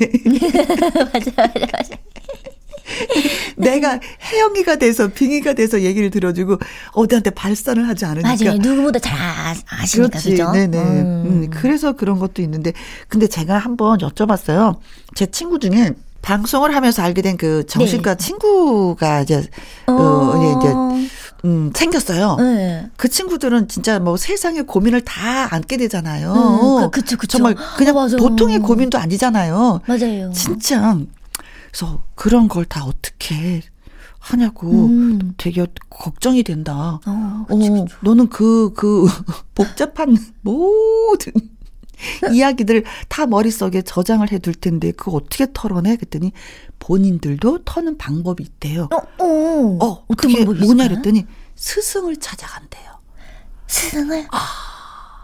맞아, 1.13 1.31
맞아, 1.37 1.59
맞아. 1.73 1.95
내가 3.57 3.99
혜영이가 4.31 4.75
돼서 4.77 5.07
빙의가 5.07 5.53
돼서 5.53 5.81
얘기를 5.81 6.09
들어주고 6.09 6.57
어디한테 6.93 7.31
발산을 7.31 7.87
하지 7.87 8.05
않으니까. 8.05 8.35
맞아요. 8.45 8.57
누구보다 8.59 8.99
잘 8.99 9.17
아- 9.19 9.55
아시니까, 9.81 10.09
그렇지. 10.19 10.29
그죠? 10.31 10.51
네네. 10.51 10.77
음. 10.77 11.23
음, 11.25 11.49
그래서 11.51 11.93
그런 11.93 12.19
것도 12.19 12.41
있는데, 12.41 12.73
근데 13.07 13.27
제가 13.27 13.57
한번 13.57 13.97
여쭤봤어요. 13.99 14.77
제 15.15 15.25
친구 15.27 15.59
중에 15.59 15.93
방송을 16.21 16.75
하면서 16.75 17.03
알게 17.03 17.21
된 17.21 17.37
그 17.37 17.65
정신과 17.67 18.15
친구가 18.15 19.21
이제, 19.21 19.43
어, 19.87 19.91
어. 19.93 20.59
이제, 20.61 20.73
음, 21.47 21.71
생겼어요. 21.75 22.37
네. 22.39 22.87
그 22.97 23.07
친구들은 23.09 23.67
진짜 23.67 23.99
뭐 23.99 24.17
세상의 24.17 24.63
고민을 24.63 25.01
다 25.01 25.53
안게 25.53 25.77
되잖아요. 25.77 26.33
음, 26.33 26.89
그- 26.89 27.01
그쵸, 27.01 27.17
그쵸. 27.17 27.37
정말 27.37 27.55
그냥 27.77 27.95
어. 27.97 28.07
보통의 28.07 28.59
고민도 28.59 28.97
아니잖아요. 28.97 29.81
맞아요. 29.85 30.31
진짜. 30.33 30.97
그래서 31.75 32.01
그런 32.15 32.47
걸 32.47 32.63
다 32.65 32.85
어떻게 32.85 33.61
하냐고 34.19 34.87
음. 34.87 35.33
되게 35.37 35.67
걱정이 35.89 36.41
된다. 36.43 36.99
어, 37.05 37.45
그치, 37.47 37.69
어, 37.69 37.83
그치. 37.83 37.95
너는 38.01 38.29
그, 38.29 38.73
그, 38.73 39.05
복잡한 39.53 40.17
모든 40.41 41.33
이야기들 42.33 42.85
다 43.09 43.25
머릿속에 43.27 43.81
저장을 43.81 44.31
해둘 44.31 44.55
텐데, 44.55 44.91
그거 44.93 45.11
어떻게 45.17 45.47
털어내? 45.53 45.97
그랬더니, 45.97 46.31
본인들도 46.79 47.59
터는 47.65 47.97
방법이 47.97 48.41
있대요. 48.43 48.89
어, 48.91 49.23
어. 49.23 49.77
어, 49.85 50.05
그게 50.17 50.43
뭐냐 50.45 50.63
있을까요? 50.63 50.87
그랬더니, 50.89 51.25
스승을 51.55 52.17
찾아간대요. 52.17 52.91
스승을? 53.67 54.27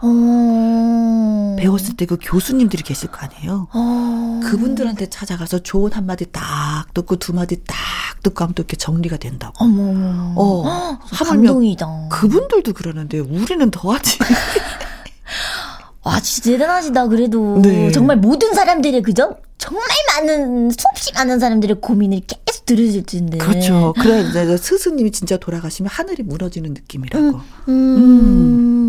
어. 0.02 1.56
배웠을 1.58 1.96
때 1.96 2.06
그 2.06 2.18
교수님들이 2.20 2.82
계실 2.82 3.10
거 3.10 3.18
아니에요. 3.20 3.68
어. 3.72 4.40
그분들한테 4.44 5.08
찾아가서 5.08 5.60
좋은 5.60 5.92
한마디 5.92 6.26
딱 6.32 6.86
듣고 6.92 7.16
두 7.16 7.32
마디 7.32 7.62
딱 7.64 7.76
듣고 8.22 8.42
하면 8.44 8.54
또 8.54 8.62
이렇게 8.62 8.76
정리가 8.76 9.16
된다고. 9.18 9.52
어머. 9.58 10.34
어, 10.36 10.98
감동이다. 11.24 12.08
그분들도 12.10 12.72
그러는데, 12.72 13.18
우리는 13.20 13.70
더하지. 13.70 14.18
와, 16.04 16.18
진짜 16.20 16.50
대단하시다, 16.50 17.08
그래도. 17.08 17.60
네. 17.62 17.90
정말 17.92 18.16
모든 18.16 18.54
사람들의, 18.54 19.02
그죠? 19.02 19.36
정말 19.58 19.84
많은, 20.16 20.70
수없이 20.70 21.12
많은 21.14 21.38
사람들의 21.38 21.80
고민을 21.80 22.22
계속 22.26 22.66
들으실 22.66 23.04
텐데. 23.04 23.38
그렇죠. 23.38 23.94
그래, 24.00 24.24
스승님이 24.56 25.12
진짜 25.12 25.36
돌아가시면 25.36 25.88
하늘이 25.88 26.24
무너지는 26.24 26.74
느낌이라고. 26.74 27.40
음. 27.68 28.81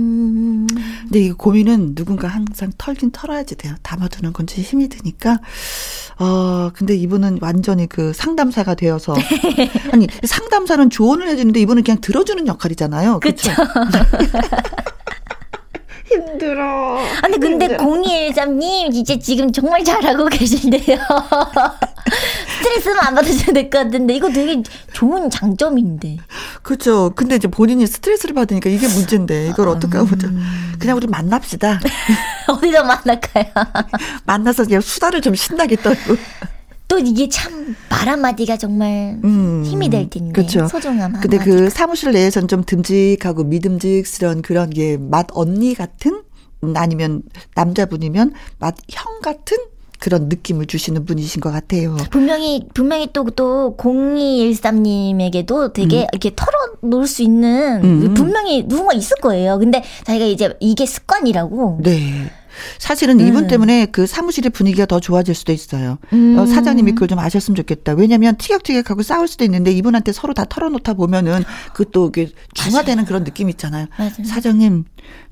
근데 1.13 1.27
이 1.27 1.31
고민은 1.31 1.93
누군가 1.93 2.27
항상 2.27 2.71
털긴 2.75 3.11
털어야지 3.11 3.53
돼요. 3.55 3.75
담아두는 3.83 4.33
건지 4.33 4.63
힘이 4.63 4.89
드니까. 4.89 5.37
어, 6.17 6.71
근데 6.73 6.95
이분은 6.95 7.37
완전히 7.39 7.85
그 7.87 8.13
상담사가 8.13 8.73
되어서. 8.73 9.13
아니, 9.93 10.07
상담사는 10.23 10.89
조언을 10.89 11.27
해주는데 11.27 11.59
이분은 11.59 11.83
그냥 11.83 12.01
들어주는 12.01 12.47
역할이잖아요. 12.47 13.19
그쵸. 13.19 13.51
힘들어. 16.05 16.99
아니, 17.21 17.39
근데 17.39 17.77
0213님, 17.77 18.93
이제 18.93 19.17
지금 19.19 19.51
정말 19.51 19.83
잘하고 19.83 20.25
계신데요. 20.27 20.97
스트레스는 22.59 22.97
안 23.01 23.15
받으셔도 23.15 23.53
될 23.53 23.69
것 23.69 23.79
같은데, 23.83 24.13
이거 24.15 24.29
되게 24.29 24.61
좋은 24.93 25.29
장점인데. 25.29 26.17
그렇죠. 26.61 27.11
근데 27.15 27.35
이제 27.35 27.47
본인이 27.47 27.87
스트레스를 27.87 28.35
받으니까 28.35 28.69
이게 28.69 28.87
문제인데 28.87 29.47
이걸 29.47 29.69
어떻게 29.69 29.97
하보자. 29.97 30.27
그냥 30.79 30.97
우리 30.97 31.07
만납시다. 31.07 31.79
어디서 32.47 32.83
만날까요? 32.83 33.45
만나서 34.25 34.65
그냥 34.65 34.81
수다를 34.81 35.21
좀 35.21 35.35
신나게 35.35 35.77
떨고. 35.77 36.15
또 36.93 36.99
이게 36.99 37.27
참, 37.27 37.75
말 37.89 38.07
한마디가 38.07 38.57
정말 38.57 39.17
음, 39.23 39.63
힘이 39.65 39.89
될 39.89 40.07
텐데. 40.11 40.31
그쵸. 40.31 40.67
소중함 40.67 41.13
근데 41.13 41.37
한마디. 41.37 41.49
그 41.63 41.69
사무실 41.71 42.11
내에서는 42.11 42.47
좀 42.47 42.63
듬직하고 42.63 43.45
믿음직스러운 43.45 44.43
그런 44.43 44.69
게 44.69 44.97
맛 44.99 45.25
언니 45.33 45.73
같은 45.73 46.21
음, 46.63 46.73
아니면 46.77 47.23
남자분이면 47.55 48.33
맛 48.59 48.75
형 48.91 49.21
같은 49.21 49.57
그런 49.99 50.27
느낌을 50.29 50.67
주시는 50.67 51.05
분이신 51.05 51.41
것 51.41 51.49
같아요. 51.51 51.97
분명히 52.11 52.67
분명히 52.75 53.07
또 53.11 53.23
또 53.35 53.75
0213님에게도 53.77 55.73
되게 55.73 56.05
이렇게 56.11 56.31
털어놓을 56.35 57.07
수 57.07 57.23
있는 57.23 57.81
음. 57.83 58.13
분명히 58.13 58.67
누군가 58.67 58.93
있을 58.93 59.17
거예요. 59.21 59.57
근데 59.57 59.81
자기가 60.03 60.25
이제 60.25 60.53
이게 60.59 60.85
습관이라고. 60.85 61.79
네. 61.83 62.29
사실은 62.77 63.19
이분 63.19 63.47
때문에 63.47 63.87
그 63.87 64.05
사무실의 64.07 64.51
분위기가 64.51 64.85
더 64.85 64.99
좋아질 64.99 65.33
수도 65.35 65.51
있어요. 65.51 65.97
음. 66.13 66.37
어, 66.37 66.45
사장님이 66.45 66.93
그걸 66.93 67.07
좀 67.07 67.19
아셨으면 67.19 67.55
좋겠다. 67.55 67.93
왜냐면 67.93 68.35
티격태격하고 68.37 69.03
싸울 69.03 69.27
수도 69.27 69.43
있는데 69.45 69.71
이분한테 69.71 70.11
서로 70.11 70.33
다 70.33 70.45
털어놓다 70.45 70.93
보면은 70.93 71.43
그또 71.73 72.07
이게 72.09 72.29
중화되는 72.53 73.05
그런 73.05 73.23
느낌 73.23 73.49
있잖아요. 73.49 73.87
맞아요. 73.97 74.11
사장님 74.25 74.85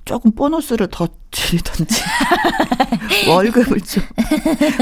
조금 0.03 0.31
보너스를 0.31 0.87
더 0.91 1.07
드리던지 1.29 2.01
월급을 3.29 3.81
좀 3.81 4.03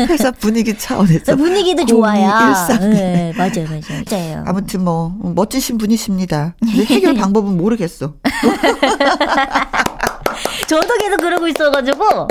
회사 0.10 0.32
분위기 0.32 0.78
차원에서 0.78 1.36
분위기도 1.36 1.86
좋아야. 1.86 2.30
0213. 2.68 2.90
네, 2.92 3.34
맞아요, 3.38 3.66
맞아요. 3.68 4.04
맞아요. 4.10 4.44
아무튼 4.48 4.84
뭐 4.84 5.16
멋지신 5.22 5.78
분이십니다. 5.78 6.56
근데 6.60 6.86
해결 6.86 7.14
방법은 7.20 7.58
모르겠어. 7.58 8.16
저도 10.68 10.98
계속 10.98 11.18
그러고 11.18 11.48
있어가지고 11.48 12.28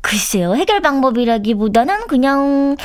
글쎄요 0.00 0.54
해결 0.54 0.80
방법이라기보다는 0.80 2.06
그냥 2.08 2.76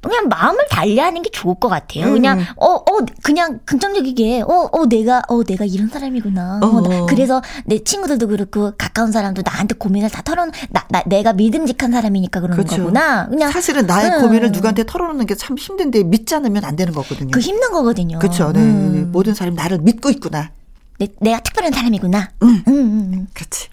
그냥 0.00 0.28
마음을 0.28 0.66
달리하는 0.70 1.22
게 1.22 1.30
좋을 1.30 1.54
것 1.58 1.68
같아요. 1.70 2.12
그냥 2.12 2.40
음. 2.40 2.44
어어 2.56 2.84
그냥 3.22 3.60
긍정적이게 3.64 4.42
어어 4.46 4.84
내가 4.86 5.22
어 5.28 5.42
내가 5.44 5.64
이런 5.64 5.88
사람이구나. 5.88 6.60
어, 6.62 6.80
나- 6.82 7.02
어. 7.02 7.06
그래서 7.06 7.40
내 7.64 7.78
친구들도 7.82 8.28
그렇고 8.28 8.72
가까운 8.76 9.12
사람도 9.12 9.40
나한테 9.46 9.74
고민을 9.76 10.10
다 10.10 10.20
털어 10.20 10.44
나, 10.44 10.84
나 10.90 11.02
내가 11.06 11.32
믿음직한 11.32 11.90
사람이니까 11.90 12.40
그러는 12.40 12.62
그렇죠. 12.62 12.82
거구나. 12.82 13.28
그냥 13.28 13.50
사실은 13.50 13.86
나의 13.86 14.10
음. 14.10 14.20
고민을 14.20 14.52
누구한테 14.52 14.84
털어놓는 14.84 15.24
게 15.26 15.34
참 15.36 15.56
힘든데 15.56 16.04
믿지 16.04 16.34
않으면 16.34 16.66
안 16.66 16.76
되는 16.76 16.92
거거든요. 16.92 17.30
그 17.30 17.40
힘든 17.40 17.72
거거든요. 17.72 18.18
그렇죠. 18.18 18.52
네. 18.52 18.60
음. 18.60 19.08
모든 19.10 19.32
사람이 19.32 19.56
나를 19.56 19.78
믿고 19.78 20.10
있구나. 20.10 20.50
내, 20.98 21.08
내가 21.20 21.40
특별한 21.40 21.72
사람이구나. 21.72 22.30
음. 22.42 22.48
음, 22.48 22.62
음, 22.68 23.10
음. 23.12 23.26
그렇지. 23.34 23.68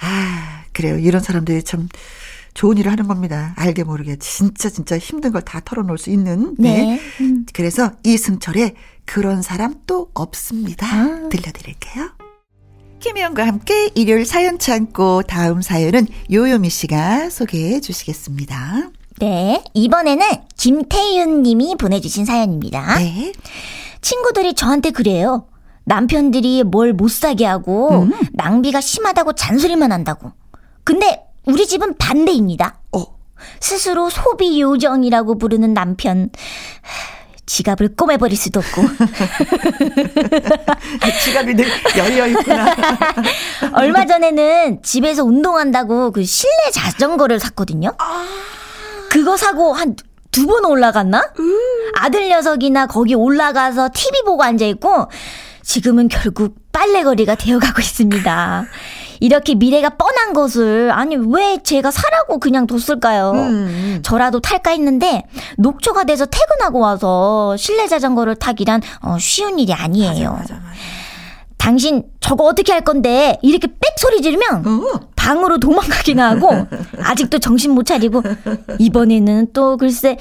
아, 0.00 0.62
그래요. 0.72 0.98
이런 0.98 1.22
사람들이 1.22 1.62
참 1.62 1.88
좋은 2.54 2.78
일을 2.78 2.90
하는 2.92 3.06
겁니다. 3.06 3.52
알게 3.56 3.84
모르게 3.84 4.16
진짜 4.16 4.68
진짜 4.70 4.96
힘든 4.98 5.32
걸 5.32 5.42
다 5.42 5.60
털어놓을 5.64 5.98
수 5.98 6.10
있는. 6.10 6.54
네. 6.58 7.00
음. 7.20 7.46
그래서 7.52 7.92
이승철의 8.04 8.74
그런 9.04 9.42
사람 9.42 9.74
또 9.86 10.10
없습니다. 10.14 10.86
아. 10.86 11.28
들려드릴게요. 11.30 12.10
김혜영과 13.00 13.46
함께 13.46 13.90
일요일 13.94 14.24
사연 14.24 14.58
창고 14.58 15.22
다음 15.22 15.60
사연은 15.62 16.06
요요미 16.32 16.70
씨가 16.70 17.30
소개해 17.30 17.80
주시겠습니다. 17.80 18.90
네. 19.18 19.62
이번에는 19.74 20.26
김태윤 20.56 21.42
님이 21.42 21.76
보내주신 21.78 22.24
사연입니다. 22.24 22.98
네. 22.98 23.32
친구들이 24.00 24.54
저한테 24.54 24.90
그래요. 24.90 25.46
남편들이 25.86 26.64
뭘 26.64 26.92
못 26.92 27.10
사게 27.10 27.46
하고 27.46 28.02
음. 28.02 28.12
낭비가 28.32 28.80
심하다고 28.80 29.32
잔소리만 29.34 29.92
한다고. 29.92 30.32
근데 30.84 31.22
우리 31.46 31.66
집은 31.66 31.96
반대입니다. 31.96 32.78
어, 32.92 33.04
스스로 33.60 34.10
소비 34.10 34.60
요정이라고 34.60 35.38
부르는 35.38 35.72
남편. 35.74 36.30
지갑을 37.48 37.94
꼬매버릴 37.94 38.36
수도 38.36 38.58
없고 38.58 38.82
지갑이 41.24 41.54
늘 41.54 41.64
열려 41.96 42.26
있구나. 42.26 42.74
얼마 43.74 44.04
전에는 44.04 44.82
집에서 44.82 45.22
운동한다고 45.22 46.10
그 46.10 46.24
실내 46.24 46.72
자전거를 46.72 47.38
샀거든요. 47.38 47.92
그거 49.10 49.36
사고 49.36 49.72
한 49.72 49.94
두 50.32 50.44
번 50.46 50.64
올라갔나? 50.66 51.32
아들 51.94 52.28
녀석이나 52.28 52.86
거기 52.88 53.14
올라가서 53.14 53.88
TV 53.94 54.22
보고 54.26 54.42
앉아있고 54.42 55.06
지금은 55.70 56.06
결국 56.06 56.56
빨래거리가 56.70 57.34
되어가고 57.34 57.80
있습니다. 57.80 58.66
이렇게 59.18 59.54
미래가 59.56 59.90
뻔한 59.90 60.32
것을 60.32 60.92
아니 60.92 61.16
왜 61.16 61.58
제가 61.62 61.90
사라고 61.90 62.38
그냥 62.38 62.68
뒀을까요? 62.68 63.32
음. 63.32 64.00
저라도 64.02 64.40
탈까 64.40 64.70
했는데 64.70 65.24
녹초가 65.58 66.04
돼서 66.04 66.24
퇴근하고 66.26 66.78
와서 66.78 67.56
실내 67.56 67.88
자전거를 67.88 68.36
타기란 68.36 68.80
어, 69.02 69.16
쉬운 69.18 69.58
일이 69.58 69.72
아니에요. 69.72 70.32
맞아, 70.32 70.54
맞아. 70.54 70.64
당신 71.58 72.04
저거 72.20 72.44
어떻게 72.44 72.72
할 72.72 72.82
건데 72.82 73.36
이렇게 73.42 73.66
빽 73.66 73.98
소리 73.98 74.22
지르면 74.22 74.64
어. 74.66 75.00
방으로 75.16 75.58
도망가기나 75.58 76.30
하고 76.30 76.50
아직도 77.02 77.40
정신 77.40 77.72
못 77.72 77.84
차리고 77.86 78.22
이번에는 78.78 79.48
또 79.52 79.76
글쎄 79.76 80.16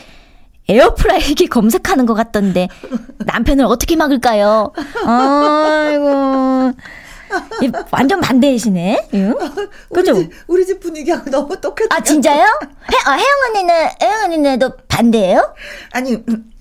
에어프라이기 0.68 1.48
검색하는 1.48 2.06
것 2.06 2.14
같던데 2.16 2.68
남편을 3.20 3.66
어떻게 3.66 3.96
막을까요? 3.96 4.72
아이고 5.06 6.72
이 7.64 7.72
완전 7.92 8.22
반대시네. 8.22 9.10
응? 9.16 9.34
우리 9.90 10.02
그죠? 10.02 10.14
집, 10.16 10.32
우리 10.48 10.66
집 10.66 10.80
분위기하고 10.80 11.30
너무 11.30 11.60
똑같아. 11.60 11.88
아 11.98 12.00
진짜요? 12.02 12.42
해, 12.44 12.98
아, 13.06 13.12
혜영 13.14 13.28
언니는 13.50 13.74
혜영 14.02 14.24
언니네도 14.26 14.78
반대예요? 14.88 15.54
아니, 15.92 16.14
음, 16.14 16.52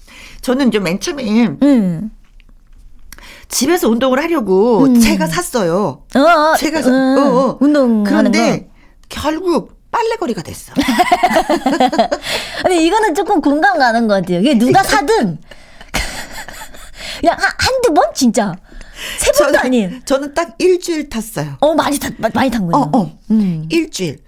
저는 0.41 0.69
이제 0.69 0.79
맨 0.81 0.99
처음에 0.99 1.25
응. 1.63 2.11
집에서 3.49 3.89
운동을 3.89 4.21
하려고 4.21 4.85
음. 4.85 4.99
제가 4.99 5.27
샀어요. 5.29 6.03
어, 6.15 6.19
어, 6.19 6.57
제가 6.57 6.83
사- 6.83 6.91
응. 6.91 7.19
어, 7.19 7.23
어. 7.51 7.59
운동하는 7.61 8.05
그런데 8.05 8.69
결국 9.09 9.75
빨래거리가 9.93 10.43
됐어. 10.43 10.73
근데 12.75 12.87
이거는 12.87 13.15
조금 13.15 13.41
공감 13.41 13.79
가는 13.79 14.09
것 14.09 14.15
같아요. 14.15 14.41
이게 14.41 14.59
누가 14.59 14.83
사든 14.83 15.39
그냥 17.21 17.37
한, 17.39 17.51
한두 17.57 17.95
번 17.95 18.13
진짜 18.15 18.53
세 19.19 19.31
번도 19.33 19.59
아닌. 19.61 20.03
저는 20.05 20.35
딱 20.35 20.57
일주일 20.59 21.09
탔어요. 21.09 21.57
어 21.61 21.75
많이 21.75 21.99
타 21.99 22.11
많이 22.19 22.51
탄 22.51 22.67
거예요. 22.67 22.91
어, 22.93 22.99
어. 22.99 23.19
음. 23.31 23.69
일주일. 23.71 24.19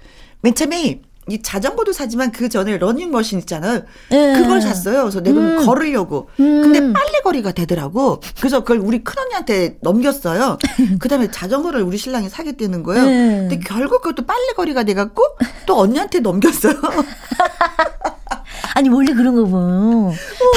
맨 0.43 0.55
처음에 0.55 1.01
이 1.29 1.43
자전거도 1.43 1.93
사지만 1.93 2.31
그 2.31 2.49
전에 2.49 2.79
러닝머신 2.79 3.41
있잖아요. 3.41 3.83
예. 4.13 4.35
그걸 4.37 4.61
샀어요. 4.63 5.01
그래서 5.03 5.21
내가 5.21 5.41
음. 5.41 5.67
걸으려고. 5.67 6.29
음. 6.39 6.63
근데 6.63 6.93
빨래거리가 6.93 7.51
되더라고. 7.51 8.21
그래서 8.39 8.61
그걸 8.61 8.79
우리 8.79 9.03
큰언니한테 9.03 9.79
넘겼어요. 9.81 10.57
그 11.01 11.09
다음에 11.09 11.29
자전거를 11.29 11.83
우리 11.83 11.97
신랑이 11.97 12.29
사겠다는 12.29 12.85
거예요. 12.85 13.03
음. 13.03 13.49
근데 13.49 13.59
결국 13.59 14.03
그것도 14.03 14.25
빨래거리가 14.25 14.85
돼갖고 14.85 15.25
또 15.67 15.81
언니한테 15.81 16.21
넘겼어요. 16.21 16.75
아니 18.75 18.89
원래 18.89 19.13
그런 19.15 19.35
거 19.37 19.45
봐요. 19.45 20.13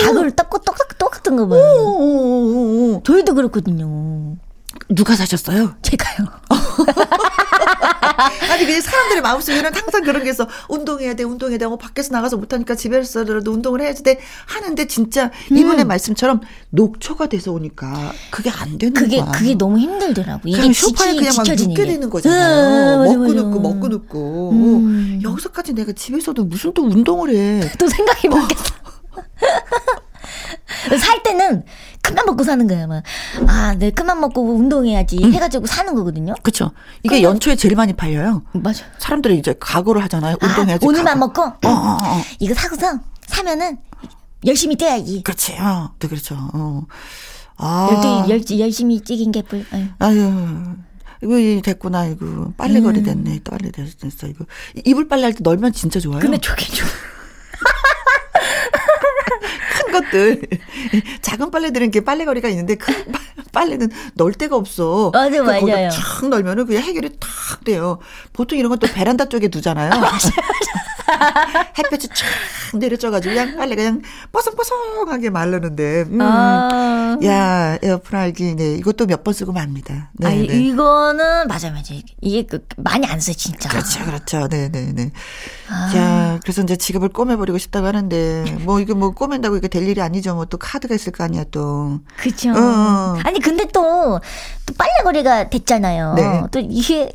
닭을 0.06 0.32
똑같 0.32 0.64
똑같 0.66 0.98
똑같은 0.98 1.36
거 1.36 1.48
봐요. 1.48 3.02
저희도 3.04 3.34
그렇거든요. 3.36 4.36
누가 4.90 5.16
사셨어요? 5.16 5.76
제가요. 5.82 6.28
아니 8.52 8.66
그냥 8.66 8.82
사람들의 8.82 9.22
마음속에는 9.22 9.74
항상 9.76 10.04
그런 10.04 10.24
게 10.24 10.30
있어 10.32 10.48
운동해야 10.70 11.14
돼 11.16 11.24
운동해야 11.24 11.58
돼 11.58 11.66
어, 11.66 11.76
밖에서 11.78 12.14
나가서 12.14 12.38
못하니까 12.38 12.76
집에서라도 12.76 13.52
운동을 13.52 13.82
해야지 13.82 14.04
돼 14.04 14.20
하는데 14.46 14.86
진짜 14.88 15.32
이분의 15.52 15.86
말씀처럼 15.86 16.42
녹초가 16.72 17.28
돼서 17.28 17.52
오니까 17.52 18.14
그게 18.32 18.50
안 18.50 18.78
되는 18.78 18.94
그게 18.94 19.18
거야 19.20 19.32
그게 19.32 19.56
너무 19.56 19.78
힘들더라고. 19.80 20.42
이게 20.48 20.58
그냥 20.58 20.74
소파에 20.74 21.14
지키, 21.14 21.20
그냥 21.20 21.36
막 21.36 21.44
눕게 21.48 21.74
게. 21.74 21.86
되는 21.86 22.00
네, 22.02 22.08
거잖아요 22.10 22.98
맞아, 23.00 23.10
먹고 23.14 23.20
맞아. 23.28 23.34
눕고 23.34 23.60
먹고 23.60 23.88
눕고 23.88 24.52
음. 24.52 25.20
여기서까지 25.24 25.74
내가 25.74 25.92
집에서도 25.94 26.44
무슨 26.46 26.74
또 26.74 26.84
운동을 26.84 27.36
해 27.36 27.60
또 27.78 27.88
생각이 27.88 28.30
바뀌었어. 28.30 28.74
살 31.00 31.24
때는 31.24 31.64
큰맘 32.02 32.26
먹고 32.26 32.44
사는 32.44 32.66
거야, 32.68 32.88
막. 32.88 33.04
아, 33.48 33.74
내 33.76 33.92
큰맘 33.92 34.20
먹고 34.22 34.42
운동해야지 34.56 35.18
해가지고 35.32 35.66
사는 35.68 35.94
거거든요. 35.96 36.34
그쵸 36.44 36.72
이게 37.04 37.16
근데- 37.16 37.24
연초에 37.24 37.56
제일 37.56 37.76
많이 37.76 37.94
팔려요 37.94 38.44
맞아. 38.54 38.86
사람들이 39.00 39.38
이제 39.38 39.54
각오를 39.60 40.02
하잖아요 40.04 40.38
운동해야지 40.42 40.86
아, 40.86 40.88
오늘만. 40.88 41.20
먹고 41.20 41.42
어, 41.44 41.54
어, 41.66 41.98
어. 42.02 42.22
이거 42.40 42.54
사고서 42.54 43.00
사면은 43.28 43.78
열심히 44.46 44.76
뛰어야지. 44.76 45.22
그렇지 45.24 45.54
어. 45.60 45.92
또 46.00 46.08
그렇죠 46.08 46.38
어. 46.54 46.84
아. 47.58 48.26
열두, 48.30 48.54
열, 48.58 48.60
열심히 48.66 49.02
찍인 49.02 49.32
게 49.34 49.42
뿔. 49.42 49.66
아유. 49.72 49.86
아유, 50.00 50.76
이거 51.22 51.62
됐구나, 51.62 52.06
이거. 52.06 52.54
빨래거리 52.56 53.04
됐네, 53.04 53.40
또 53.44 53.52
빨래 53.52 53.70
됐어, 53.72 54.28
이거. 54.28 54.46
이불 54.86 55.10
빨래 55.10 55.24
할 55.24 55.34
때 55.34 55.40
널면 55.44 55.74
진짜 55.74 56.00
좋아요. 56.00 56.20
근데 56.20 56.38
저게 56.38 56.64
좀. 56.68 56.88
큰 56.88 57.68
것들. 60.04 60.42
작은 61.22 61.52
빨래들은 61.52 61.86
이렇게 61.88 62.02
빨래거리가 62.04 62.50
있는데, 62.50 62.76
큰 62.80 62.94
빠- 63.12 63.20
빨래는 63.52 63.90
널 64.16 64.34
데가 64.34 64.56
없어. 64.56 65.10
맞아, 65.14 65.30
그러니까 65.30 65.60
거기다 65.60 65.78
맞아요. 65.78 65.90
촥 65.90 66.28
널면은 66.30 66.66
그냥 66.66 66.84
해결이 66.84 67.10
탁 67.20 67.64
돼요. 67.64 68.00
보통 68.34 68.58
이런 68.58 68.70
건 68.70 68.80
또 68.80 68.88
베란다 68.88 69.28
쪽에 69.28 69.48
두잖아요. 69.50 69.92
햇볕이 71.78 72.08
촥 72.10 72.78
내려져가지고 72.78 73.34
그냥 73.34 73.58
빨래가 73.58 73.76
그냥 73.84 74.02
뽀송뽀송하게 74.32 75.30
마르는데. 75.30 76.04
음. 76.10 76.22
아. 76.22 77.18
야, 77.24 77.78
에어프라이기, 77.82 78.56
네. 78.56 78.76
이것도 78.76 79.06
몇 79.08 79.20
번 79.24 79.34
쓰고 79.34 79.52
맙니다. 79.52 80.12
네, 80.14 80.28
아, 80.28 80.30
네. 80.30 80.38
이거는, 80.46 81.48
맞아, 81.48 81.70
맞아. 81.72 81.94
이게 82.22 82.44
그, 82.46 82.66
많이 82.78 83.06
안 83.06 83.20
써, 83.20 83.34
진짜. 83.34 83.68
그렇죠, 83.70 84.06
그렇죠. 84.06 84.48
네네네. 84.48 85.12
아. 85.70 85.90
자, 85.92 86.40
그래서 86.44 86.62
이제 86.62 86.78
지갑을 86.78 87.10
꼬매버리고 87.10 87.58
싶다고 87.58 87.88
하는데, 87.88 88.46
뭐, 88.62 88.80
이게 88.80 88.94
뭐, 88.94 89.12
꼬맨다고 89.12 89.58
이게 89.58 89.68
될 89.68 89.86
일이 89.88 90.02
아니죠. 90.02 90.36
뭐, 90.36 90.46
또 90.46 90.58
카드가 90.58 90.96
있을 90.96 91.12
거 91.12 91.26
아니야, 91.26 91.44
또. 91.52 92.00
그쵸. 92.18 92.52
어. 92.52 93.18
아니, 93.26 93.40
근데 93.42 93.66
또, 93.74 94.22
또 94.66 94.74
빨래거리가 94.78 95.50
됐잖아요. 95.50 96.14
네. 96.14 96.42
또 96.52 96.60
이게, 96.60 97.12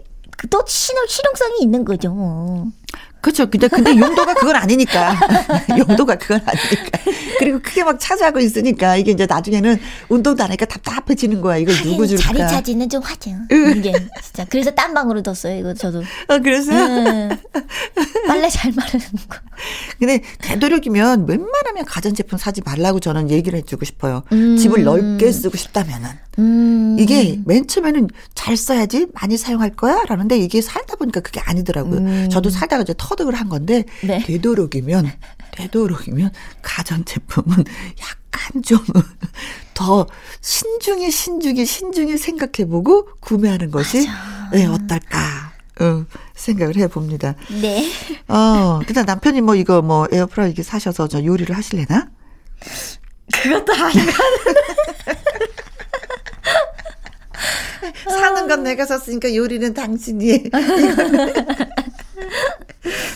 또 0.50 0.62
실용, 0.66 1.06
실용성이 1.08 1.62
있는 1.62 1.84
거죠. 1.86 2.66
그렇죠. 3.24 3.48
근데 3.48 3.68
근데 3.68 3.96
용도가 3.96 4.34
그건 4.34 4.54
아니니까. 4.56 5.18
용도가 5.78 6.16
그건 6.16 6.42
아니니까. 6.44 6.98
그리고 7.38 7.58
크게 7.62 7.82
막 7.82 7.98
차지하고 7.98 8.38
있으니까 8.38 8.96
이게 8.96 9.12
이제 9.12 9.24
나중에는 9.24 9.80
운동도 10.10 10.42
안 10.42 10.50
하니까 10.50 10.66
답답해지는 10.66 11.40
거야. 11.40 11.56
이걸 11.56 11.74
누구 11.76 12.06
줄까? 12.06 12.22
자리 12.22 12.38
차지는 12.40 12.90
좀 12.90 13.02
하죠. 13.02 13.30
이게 13.76 13.94
진짜 14.22 14.44
그래서 14.50 14.70
딴 14.72 14.92
방으로 14.92 15.22
뒀어요. 15.22 15.58
이거 15.58 15.72
저도. 15.72 16.02
아 16.28 16.38
그래서 16.38 16.70
음, 16.72 17.30
빨래 18.26 18.50
잘 18.50 18.72
마르는 18.72 19.06
거. 19.26 19.38
근데 19.98 20.20
되도록이면 20.42 21.26
웬만하면 21.26 21.86
가전제품 21.86 22.38
사지 22.38 22.60
말라고 22.62 23.00
저는 23.00 23.30
얘기를 23.30 23.58
해주고 23.58 23.86
싶어요. 23.86 24.22
음. 24.32 24.58
집을 24.58 24.84
넓게 24.84 25.32
쓰고 25.32 25.56
싶다면은. 25.56 26.10
음. 26.38 26.96
이게 26.98 27.38
맨 27.46 27.66
처음에는 27.66 28.08
잘 28.34 28.56
써야지 28.56 29.06
많이 29.14 29.36
사용할 29.36 29.70
거야 29.70 30.02
라는데 30.08 30.36
이게 30.36 30.60
살다 30.60 30.96
보니까 30.96 31.20
그게 31.20 31.40
아니더라고요. 31.40 32.00
음. 32.00 32.28
저도 32.28 32.50
살다가 32.50 32.82
이제 32.82 32.92
터 32.98 33.13
득을 33.16 33.34
한 33.34 33.48
건데 33.48 33.84
네. 34.02 34.22
되도록이면 34.24 35.10
되도록이면 35.52 36.30
가전 36.62 37.04
제품은 37.04 37.64
약간 38.00 38.62
좀 38.62 38.78
더 39.74 40.06
신중히 40.40 41.10
신중히 41.10 41.66
신중히 41.66 42.16
생각해보고 42.16 43.08
구매하는 43.20 43.72
것이 43.72 44.08
네, 44.52 44.66
어떨까 44.66 45.18
어, 45.80 46.04
생각을 46.36 46.76
해봅니다. 46.76 47.34
네. 47.60 47.90
어, 48.28 48.78
근데 48.86 49.02
남편이 49.02 49.40
뭐 49.40 49.56
이거 49.56 49.82
뭐 49.82 50.06
에어프라이기 50.12 50.62
사셔서 50.62 51.08
저 51.08 51.24
요리를 51.24 51.56
하실래나? 51.56 52.08
그것도 53.32 53.72
아닌가. 53.72 54.12
사는 58.08 58.48
건 58.48 58.62
내가 58.62 58.86
샀으니까 58.86 59.34
요리는 59.34 59.74
당신이. 59.74 60.44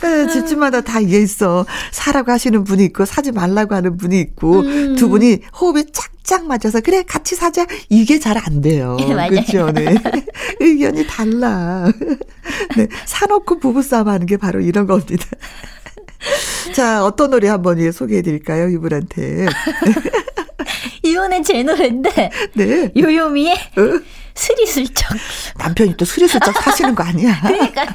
에, 0.05 0.29
집집마다 0.29 0.81
다 0.81 1.01
이게 1.01 1.18
있어. 1.21 1.66
사라고 1.90 2.33
하시는 2.33 2.64
분이 2.64 2.85
있고 2.87 3.05
사지 3.05 3.33
말라고 3.33 3.75
하는 3.75 3.97
분이 3.97 4.18
있고 4.21 4.61
음. 4.61 4.97
두 4.97 5.09
분이 5.09 5.40
호흡이 5.61 5.85
짝짝 5.92 6.47
맞아서 6.47 6.81
그래 6.81 7.03
같이 7.07 7.35
사자 7.35 7.66
이게 7.88 8.18
잘 8.18 8.38
안 8.38 8.61
돼요. 8.61 8.97
그렇죠, 8.99 9.71
네. 9.73 9.94
의견이 10.61 11.07
달라. 11.07 11.90
네, 12.77 12.88
사놓고 13.05 13.59
부부싸움 13.59 14.09
하는 14.09 14.27
게 14.27 14.37
바로 14.37 14.61
이런 14.61 14.87
겁니다. 14.87 15.27
자, 16.75 17.05
어떤 17.05 17.31
노래 17.31 17.49
한번 17.49 17.79
예, 17.81 17.90
소개해 17.92 18.23
드릴까요, 18.23 18.68
이분한테. 18.68 19.47
이번엔 21.03 21.42
제 21.42 21.62
노래인데 21.62 22.31
네. 22.55 22.90
요요미의 22.97 23.53
어? 23.55 24.01
스리슬쩍. 24.35 25.16
남편이 25.59 25.97
또 25.97 26.05
스리슬쩍 26.05 26.55
사시는 26.62 26.94
거 26.94 27.03
아니야? 27.03 27.40
그러니까 27.42 27.87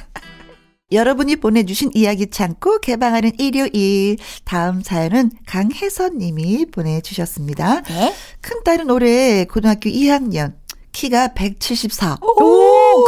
여러분이 0.93 1.37
보내주신 1.37 1.91
이야기 1.93 2.27
창고 2.29 2.79
개방하는 2.79 3.31
일요일. 3.39 4.17
다음 4.45 4.81
사연은 4.81 5.31
강혜선 5.45 6.17
님이 6.17 6.65
보내주셨습니다. 6.65 7.81
네. 7.81 8.13
큰딸은 8.41 8.89
올해 8.89 9.45
고등학교 9.45 9.89
2학년. 9.89 10.53
키가 10.91 11.33
174. 11.33 12.17
오, 12.21 13.03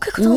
크다. 0.00 0.22
크다. 0.22 0.30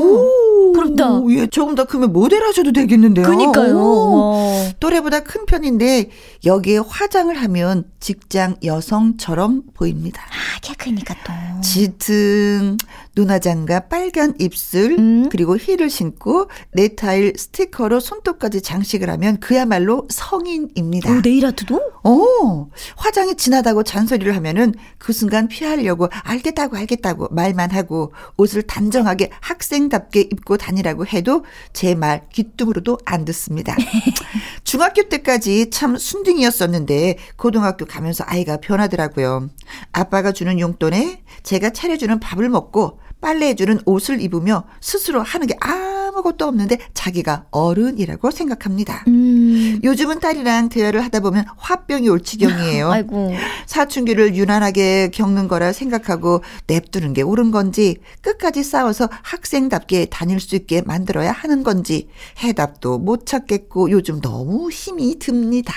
부럽다. 0.74 1.22
예, 1.30 1.48
조금 1.48 1.76
더 1.76 1.86
크면 1.86 2.14
모델 2.14 2.44
하셔도 2.44 2.72
되겠는데요. 2.72 3.26
그니까요. 3.26 3.78
오. 3.78 4.16
와. 4.16 4.72
또래보다 4.80 5.22
큰 5.22 5.46
편인데 5.46 6.10
여기에 6.46 6.80
화장을 6.88 7.36
하면 7.36 7.86
직장 8.00 8.56
여성처럼 8.64 9.64
보입니다. 9.74 10.22
아, 10.22 10.58
크니까 10.78 11.16
또. 11.26 11.62
짙은 11.62 12.78
눈화장과 13.16 13.82
빨간 13.88 14.34
입술 14.40 14.96
음. 14.98 15.30
그리고 15.30 15.58
힐을 15.58 15.90
신고 15.90 16.50
네타일 16.72 17.34
스티커로 17.36 18.00
손톱까지 18.00 18.62
장식을 18.62 19.10
하면 19.10 19.40
그야말로 19.40 20.08
성인입니다. 20.10 21.12
오, 21.12 21.22
네일 21.22 21.46
아트도? 21.48 21.82
오, 22.04 22.70
화장이 22.96 23.36
진하다고 23.36 23.84
잔소리를 23.84 24.34
하면은 24.36 24.74
그 24.98 25.12
순간 25.12 25.48
피하려고 25.48 26.08
알겠다고 26.24 26.78
알겠다고 26.78 27.30
말만 27.32 27.72
하고 27.72 28.14
옷을 28.38 28.62
단정하게 28.62 29.32
학생답게 29.42 30.22
입고 30.22 30.47
다니라고 30.56 31.06
해도 31.08 31.44
제 31.74 31.96
말 31.96 32.30
귀뚱으로도 32.32 33.00
안 33.06 33.26
듣습니다. 33.26 33.76
중학교 34.64 35.10
때까지 35.10 35.70
참 35.72 35.98
순둥이였었는데 35.98 37.18
고등학교 37.36 37.86
가면서 37.86 38.24
아이가 38.28 38.58
변하더라고요. 38.58 39.50
아빠가 39.92 40.32
주는 40.32 40.60
용돈에 40.60 41.24
제가 41.44 41.72
차려주는 41.72 42.20
밥을 42.20 42.50
먹고 42.50 43.00
빨래해주는 43.20 43.80
옷을 43.86 44.22
입으며 44.22 44.64
스스로 44.80 45.22
하는 45.24 45.48
게 45.48 45.56
아 45.62 45.97
무것도 46.18 46.46
없는데 46.46 46.78
자기가 46.94 47.46
어른이라고 47.52 48.32
생각합니다. 48.32 49.04
음. 49.08 49.80
요즘은 49.84 50.20
딸이랑 50.20 50.70
대화를 50.70 51.04
하다 51.04 51.20
보면 51.20 51.46
화병이 51.58 52.10
올 52.10 52.22
지경이에요. 52.22 52.90
아이고. 52.92 53.34
사춘기를 53.66 54.36
유난하게 54.36 55.12
겪는 55.14 55.48
거라 55.48 55.72
생각하고 55.74 56.44
냅두는 56.68 57.14
게 57.14 57.22
옳은 57.22 57.52
건지 57.52 57.98
끝까지 58.22 58.64
싸워서 58.64 59.10
학생답게 59.12 60.06
다닐 60.06 60.40
수 60.40 60.56
있게 60.56 60.82
만들어야 60.82 61.32
하는 61.32 61.64
건지 61.64 62.08
해답도 62.40 62.98
못 63.00 63.26
찾겠고 63.26 63.92
요즘 63.92 64.20
너무 64.22 64.70
힘이 64.72 65.20
듭니다. 65.20 65.74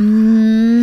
음. 0.00 0.81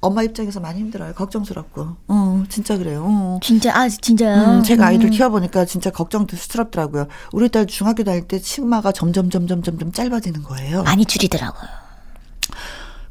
엄마 0.00 0.22
입장에서 0.22 0.60
많이 0.60 0.80
힘들어요. 0.80 1.12
걱정스럽고. 1.12 1.96
어, 2.08 2.44
진짜 2.48 2.78
그래요. 2.78 3.04
어. 3.06 3.40
진짜, 3.42 3.76
아, 3.76 3.88
진짜요? 3.88 4.58
음, 4.58 4.62
제가 4.62 4.86
아이들 4.86 5.06
음. 5.06 5.10
키워보니까 5.10 5.66
진짜 5.66 5.90
걱정스럽더라고요. 5.90 7.06
우리 7.32 7.48
딸 7.50 7.66
중학교 7.66 8.02
다닐 8.02 8.26
때 8.26 8.38
치마가 8.38 8.92
점점 8.92 9.28
점점 9.28 9.62
점점 9.62 9.92
짧아지는 9.92 10.42
거예요. 10.42 10.82
많이 10.84 11.04
줄이더라고요. 11.04 11.68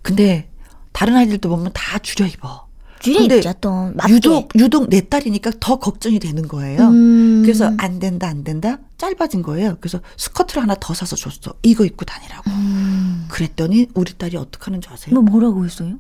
근데 0.01 0.49
다른 0.91 1.15
아이들도 1.15 1.47
보면 1.47 1.71
다 1.73 1.99
줄여 1.99 2.27
입어. 2.27 2.67
줄여 3.01 3.21
입죠, 3.35 3.53
또. 3.61 3.91
맞게. 3.95 4.11
유독 4.13 4.49
유독 4.55 4.89
내 4.89 5.07
딸이니까 5.07 5.51
더 5.59 5.77
걱정이 5.77 6.19
되는 6.19 6.47
거예요. 6.47 6.87
음. 6.87 7.43
그래서 7.43 7.71
안 7.77 7.99
된다 7.99 8.27
안 8.27 8.43
된다 8.43 8.79
짧아진 8.97 9.41
거예요. 9.43 9.77
그래서 9.79 10.01
스커트를 10.17 10.63
하나 10.63 10.75
더 10.79 10.93
사서 10.93 11.15
줬어. 11.15 11.53
이거 11.63 11.85
입고 11.85 12.03
다니라고. 12.03 12.49
음. 12.49 13.27
그랬더니 13.29 13.87
우리 13.93 14.13
딸이 14.13 14.35
어떻게 14.35 14.65
하는지 14.65 14.89
아세요? 14.91 15.13
뭐, 15.13 15.23
뭐라고 15.23 15.63
했어요? 15.63 15.97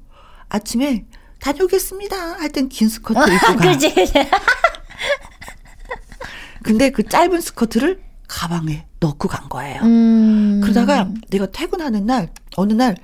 아침에 0.49 1.05
다녀오겠습니다 1.39 2.15
할 2.39 2.49
땐 2.51 2.67
긴 2.69 2.89
스커트 2.89 3.19
입고 3.19 3.45
가. 3.45 3.51
아, 3.53 3.55
그렇지. 3.55 3.93
근데 6.63 6.89
그 6.89 7.03
짧은 7.03 7.39
스커트를 7.41 8.01
가방에 8.27 8.85
넣고 8.99 9.27
간 9.27 9.47
거예요. 9.49 9.81
음. 9.83 10.59
그러다가 10.61 11.09
내가 11.29 11.47
퇴근하는 11.47 12.05
날 12.05 12.31
어느 12.57 12.73
날 12.73 12.95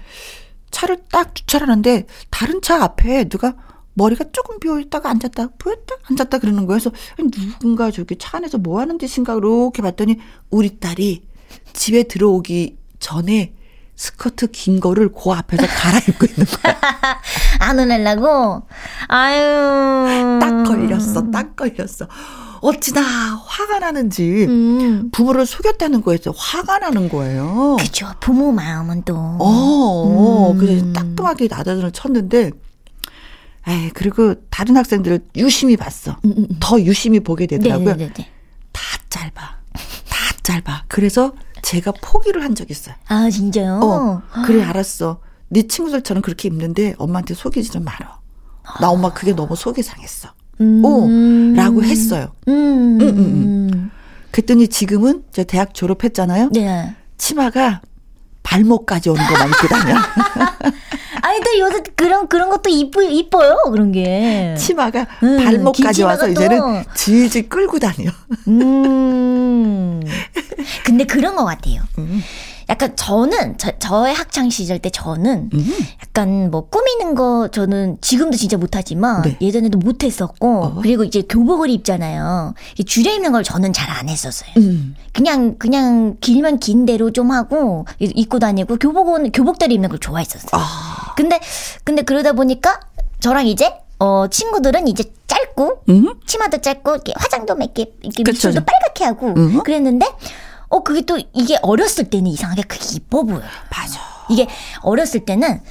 차를 0.72 0.98
딱 1.10 1.34
주차를 1.34 1.70
하는데 1.70 2.06
다른 2.30 2.62
차 2.62 2.84
앞에 2.84 3.30
누가 3.30 3.56
머리가 3.94 4.26
조금 4.34 4.60
비어 4.60 4.78
있다가 4.80 5.10
앉았다 5.10 5.52
보였다 5.58 5.96
앉았다 6.10 6.40
그러는 6.40 6.66
거예요. 6.68 6.80
그래서 6.80 6.92
누군가 7.32 7.92
저기 7.92 8.18
차 8.18 8.38
안에서 8.38 8.58
뭐 8.58 8.82
하는 8.82 9.00
짓인가 9.00 9.36
그렇게 9.36 9.82
봤더니 9.82 10.18
우리 10.50 10.78
딸이 10.80 11.24
집에 11.72 12.04
들어오기 12.04 12.78
전에 13.00 13.54
스커트 13.96 14.48
긴 14.52 14.80
거를 14.80 15.10
그 15.10 15.32
앞에서 15.32 15.66
갈아입고 15.66 16.26
있는 16.26 16.46
거야. 16.46 16.80
안 17.60 17.80
혼내려고? 17.80 18.64
아유. 19.08 20.40
딱 20.42 20.64
걸렸어. 20.64 21.32
딱 21.32 21.56
걸렸어. 21.56 22.08
어찌나 22.62 23.02
화가 23.02 23.80
나는지 23.80 24.46
음. 24.48 25.10
부모를 25.12 25.46
속였다는 25.46 26.02
거에서 26.02 26.34
화가 26.36 26.80
나는 26.80 27.10
거예요. 27.10 27.78
그죠. 27.80 28.12
부모 28.20 28.52
마음은 28.52 29.04
또. 29.04 29.16
어, 29.16 29.38
어 29.40 30.52
음. 30.52 30.58
그래서 30.58 30.92
따끔하게 30.92 31.48
나다전을 31.48 31.92
쳤는데, 31.92 32.52
에이, 33.68 33.92
그리고 33.94 34.36
다른 34.50 34.78
학생들을 34.78 35.22
유심히 35.38 35.78
봤어. 35.78 36.18
음, 36.26 36.34
음, 36.38 36.46
음. 36.50 36.58
더 36.60 36.80
유심히 36.82 37.20
보게 37.20 37.46
되더라고요. 37.48 37.96
네네네. 37.96 38.14
다 38.72 38.82
짧아. 39.10 39.32
다 39.32 40.38
짧아. 40.44 40.84
그래서 40.88 41.34
제가 41.65 41.93
포기를 41.99 42.43
한 42.43 42.54
적이 42.54 42.73
있어요. 42.73 42.93
아, 43.08 43.28
진짜요? 43.28 43.80
어, 43.82 44.21
그래, 44.45 44.62
알았어. 44.62 45.19
네 45.49 45.63
친구들처럼 45.63 46.21
그렇게 46.21 46.47
입는데 46.47 46.93
엄마한테 46.99 47.34
속이지 47.34 47.71
좀 47.71 47.84
말아. 47.84 48.19
나 48.80 48.89
엄마 48.89 49.12
그게 49.12 49.34
너무 49.34 49.56
속이 49.56 49.82
상했어. 49.82 50.30
음. 50.62 50.84
어, 50.86 51.60
라고 51.60 51.84
했어요. 51.84 52.32
음. 52.47 53.01
음, 53.01 53.10
음, 53.17 53.91
그랬더니 54.30 54.67
지금은 54.67 55.23
저 55.32 55.43
대학 55.43 55.73
졸업했잖아요. 55.73 56.49
네. 56.54 56.95
치마가 57.17 57.82
발목까지 58.43 59.10
오는 59.10 59.25
거만 59.25 59.49
입고 59.49 59.67
다녀. 59.67 59.95
아니, 61.26 61.40
또 61.42 61.58
요새 61.60 61.82
그런, 61.96 62.28
그런 62.28 62.50
것도 62.50 62.70
이쁘, 62.70 63.02
이뻐요, 63.04 63.58
그런 63.72 63.92
게. 63.92 64.54
치마가 64.60 65.08
음, 65.24 65.44
발목까지 65.44 66.04
와서 66.04 66.28
또. 66.28 66.32
이제는 66.32 66.84
질질 66.94 67.50
끌고 67.50 67.80
다녀. 67.80 68.12
음. 68.48 70.02
근데 70.86 71.04
그런 71.06 71.36
것 71.36 71.44
같아요. 71.46 71.82
음. 71.98 72.22
약간 72.69 72.95
저는 72.95 73.58
저, 73.58 73.71
저의 73.78 74.13
학창 74.15 74.49
시절 74.49 74.80
때 74.80 74.89
저는 74.89 75.49
음. 75.54 75.71
약간 76.01 76.49
뭐 76.49 76.67
꾸미는 76.69 77.13
거 77.15 77.47
저는 77.51 77.97
지금도 78.01 78.38
진짜 78.38 78.58
못하지만 78.58 79.21
네. 79.21 79.38
예전에도 79.41 79.78
못했었고 79.78 80.63
어. 80.63 80.80
그리고 80.82 81.04
이제 81.04 81.21
교복을 81.21 81.69
입잖아요. 81.69 82.54
이 82.80 82.84
줄여 82.84 83.12
입는 83.13 83.32
걸 83.32 83.43
저는 83.43 83.71
잘 83.73 83.86
안 83.91 84.10
했었어요. 84.10 84.49
음. 84.58 84.95
그냥 85.13 85.58
그냥 85.58 86.17
길면 86.21 86.60
긴 86.60 86.86
대로 86.86 87.12
좀 87.12 87.32
하고 87.32 87.86
이- 87.99 88.12
입고 88.15 88.39
다니고 88.39 88.78
교복은 88.78 89.32
교복대로 89.32 89.73
입는 89.73 89.89
걸 89.89 89.99
좋아했었어요. 89.99 90.49
아. 90.54 91.13
근데 91.15 91.39
근데 91.84 92.01
그러다 92.01 92.34
보니까 92.34 92.80
저랑 93.19 93.47
이제 93.47 93.73
어 93.99 94.28
친구들은 94.28 94.88
이제 94.89 95.04
짧고 95.28 95.84
음. 95.88 96.13
치마도 96.25 96.58
짧고 96.58 96.91
이렇게 96.95 97.13
화장도 97.15 97.56
몇 97.56 97.73
개 97.73 97.86
이렇게. 98.01 98.23
밑줄도 98.30 98.62
빨갛게 98.65 99.04
하고 99.06 99.28
음. 99.38 99.62
그랬는데 99.63 100.06
어 100.69 100.84
그게 100.84 101.01
또 101.01 101.17
이게 101.34 101.58
어렸을 101.62 102.10
때는 102.10 102.28
이상하게 102.32 102.63
그게 102.63 102.86
이뻐 102.95 103.23
보여. 103.23 103.41
맞아. 103.69 103.99
이게 104.30 104.47
어렸을 104.82 105.25
때는 105.25 105.62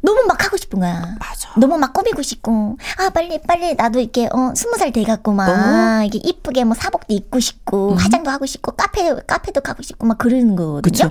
너무 0.00 0.24
막 0.26 0.44
하고 0.44 0.56
싶은 0.56 0.80
거야. 0.80 1.16
맞아. 1.18 1.50
너무 1.56 1.78
막 1.78 1.92
꾸미고 1.92 2.22
싶고 2.22 2.76
아 2.98 3.10
빨리 3.10 3.40
빨리 3.40 3.74
나도 3.74 4.00
이렇게 4.00 4.26
어 4.26 4.52
스무 4.54 4.76
살 4.76 4.92
돼갖고 4.92 5.32
막 5.32 5.48
어. 5.48 6.04
이게 6.04 6.18
이쁘게 6.22 6.64
뭐 6.64 6.74
사복도 6.74 7.14
입고 7.14 7.40
싶고 7.40 7.94
화장도 7.94 8.30
하고 8.30 8.46
싶고 8.46 8.72
카페 8.72 9.14
카페도 9.26 9.60
가고 9.60 9.82
싶고 9.82 10.06
막 10.06 10.18
그러는 10.18 10.56
거거든요. 10.56 10.82
그쵸. 10.82 11.10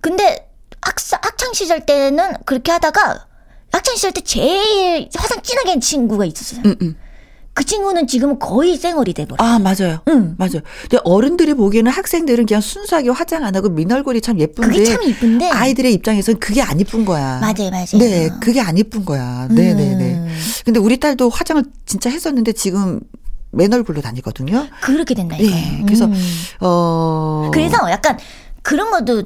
근데 0.00 0.48
학사, 0.80 1.18
학창 1.22 1.52
시절 1.52 1.84
때는 1.86 2.34
그렇게 2.44 2.72
하다가 2.72 3.26
학창 3.72 3.96
시절 3.96 4.12
때 4.12 4.20
제일 4.20 5.08
화장 5.16 5.42
진하게 5.42 5.70
한 5.70 5.80
친구가 5.80 6.24
있었어요. 6.24 6.62
음, 6.64 6.76
음. 6.82 6.96
그 7.58 7.64
친구는 7.64 8.06
지금은 8.06 8.38
거의 8.38 8.76
쌩얼이 8.76 9.14
돼버려. 9.14 9.44
아, 9.44 9.58
맞아요. 9.58 9.98
응. 10.06 10.36
맞아요. 10.38 10.60
근데 10.82 10.98
어른들이 11.02 11.54
보기에는 11.54 11.90
학생들은 11.90 12.46
그냥 12.46 12.60
순수하게 12.60 13.08
화장 13.08 13.44
안 13.44 13.56
하고 13.56 13.68
민 13.68 13.90
얼굴이 13.90 14.20
참 14.20 14.38
예쁜데. 14.38 14.70
그게 14.78 14.84
참 14.84 15.02
이쁜데. 15.02 15.50
아이들의 15.50 15.92
입장에서는 15.94 16.38
그게 16.38 16.62
안 16.62 16.78
이쁜 16.78 17.04
거야. 17.04 17.40
맞아요, 17.40 17.70
맞아요. 17.72 17.98
네, 17.98 18.30
그게 18.40 18.60
안 18.60 18.78
이쁜 18.78 19.04
거야. 19.04 19.48
네 19.50 19.74
네네. 19.74 20.04
음. 20.14 20.36
근데 20.66 20.78
우리 20.78 21.00
딸도 21.00 21.30
화장을 21.30 21.64
진짜 21.84 22.10
했었는데 22.10 22.52
지금 22.52 23.00
맨 23.50 23.72
얼굴로 23.74 24.02
다니거든요. 24.02 24.68
그렇게 24.80 25.14
된다니까요. 25.14 25.50
네. 25.52 25.82
그래서, 25.84 26.04
음. 26.04 26.14
어. 26.60 27.50
그래서 27.52 27.90
약간 27.90 28.18
그런 28.62 28.92
것도 28.92 29.24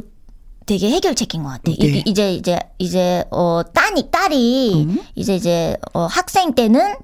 되게 0.65 0.89
해결책인 0.91 1.43
것 1.43 1.51
같아. 1.51 1.63
이- 1.67 1.77
네. 1.79 2.03
이제 2.07 2.33
이제 2.33 2.59
이제 2.79 3.25
어 3.31 3.61
딸이 3.75 4.11
딸이 4.11 4.85
음. 4.89 5.01
이제 5.17 5.35
이제 5.37 5.77
어 5.93 6.07
학생 6.07 6.55
때는 6.55 6.95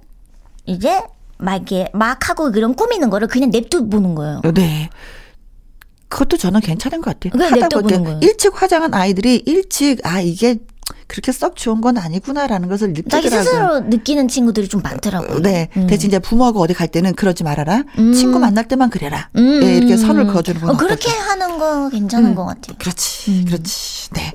이제 0.65 1.03
막 1.39 1.55
이렇게 1.55 1.89
막 1.93 2.29
하고 2.29 2.51
그런 2.53 2.75
꾸미는 2.75 3.11
거를 3.11 3.29
그냥 3.29 3.51
냅둬 3.51 3.87
보는 3.89 4.15
거예요. 4.15 4.43
네. 4.55 4.91
그것도 6.09 6.37
저는 6.37 6.61
괜찮은 6.61 7.01
것 7.03 7.19
같아요. 7.21 7.45
하다 7.51 7.69
보니까. 7.81 8.19
일찍 8.23 8.61
화장한 8.61 8.95
아이들이 8.95 9.43
일찍, 9.47 10.05
아, 10.07 10.21
이게 10.21 10.57
그렇게 11.07 11.33
썩 11.33 11.57
좋은 11.57 11.81
건 11.81 11.99
아니구나라는 11.99 12.69
것을 12.69 12.95
자기 13.11 13.29
느끼더라고요. 13.29 13.43
스스로 13.43 13.81
느끼는 13.81 14.29
친구들이 14.29 14.69
좀 14.69 14.81
많더라고요. 14.83 15.41
네. 15.41 15.69
음. 15.77 15.87
대신 15.87 16.09
이제 16.09 16.19
부모하고 16.19 16.61
어디 16.61 16.73
갈 16.75 16.89
때는 16.89 17.15
그러지 17.15 17.45
말아라. 17.45 17.85
음. 17.99 18.13
친구 18.13 18.39
만날 18.39 18.69
때만 18.69 18.89
그래라. 18.91 19.29
음, 19.37 19.61
예, 19.63 19.77
이렇게 19.77 19.95
음, 19.95 19.97
선을 19.99 20.23
음. 20.23 20.33
그어주는 20.33 20.61
건 20.61 20.71
어, 20.71 20.77
그렇게 20.77 21.11
어떨까? 21.11 21.31
하는 21.31 21.59
거 21.59 21.89
괜찮은 21.91 22.31
음. 22.31 22.35
것 22.35 22.47
같아요. 22.47 22.77
그렇지, 22.79 23.31
음. 23.31 23.45
그렇지. 23.47 24.11
네. 24.11 24.33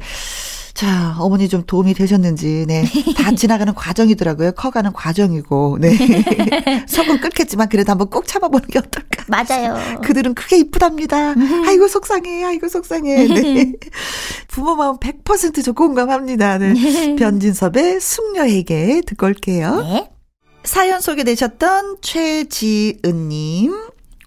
자, 0.84 1.15
어머니 1.17 1.48
좀 1.48 1.63
도움이 1.65 1.93
되셨는지, 1.93 2.65
네. 2.67 2.84
다 3.15 3.32
지나가는 3.36 3.74
과정이더라고요. 3.74 4.52
커가는 4.52 4.91
과정이고, 4.91 5.78
네. 5.80 5.96
속은 6.89 7.22
끓겠지만 7.22 7.69
그래도 7.69 7.91
한번 7.91 8.10
꼭 8.10 8.28
참아보는 8.28 8.67
게 8.67 8.80
어떨까. 8.80 9.24
맞아요. 9.30 10.02
그들은 10.02 10.34
크게 10.34 10.58
이쁘답니다. 10.58 11.36
아이고, 11.65 11.88
속상해, 11.88 12.43
아이고, 12.43 12.67
속상해. 12.67 13.28
네. 13.28 13.72
부모 14.50 14.76
마음 14.76 14.98
100%저 14.98 15.72
공감합니다. 15.72 16.58
네. 16.58 17.15
변진섭의 17.15 18.02
숙녀에게 18.02 19.04
듣고 19.06 19.28
올게요. 19.28 19.78
네. 19.84 20.10
사연 20.65 21.00
소개되셨던 21.00 22.00
최지은님, 22.02 23.74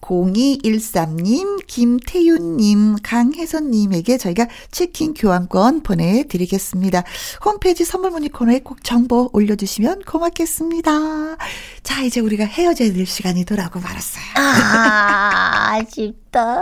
0213님, 0.00 1.66
김태윤님, 1.66 2.96
강혜선님에게 3.02 4.18
저희가 4.18 4.46
치킨 4.70 5.14
교환권 5.14 5.82
보내드리겠습니다. 5.82 7.02
홈페이지 7.44 7.84
선물 7.84 8.10
문의 8.10 8.28
코너에 8.28 8.60
꼭 8.60 8.82
정보 8.84 9.30
올려주시면 9.32 10.02
고맙겠습니다. 10.02 11.36
자, 11.82 12.02
이제 12.02 12.20
우리가 12.20 12.44
헤어져야 12.44 12.92
될 12.92 13.06
시간이 13.06 13.44
돌아오고 13.44 13.80
말았어요. 13.80 14.24
아, 14.36 15.74
아쉽다. 15.74 16.60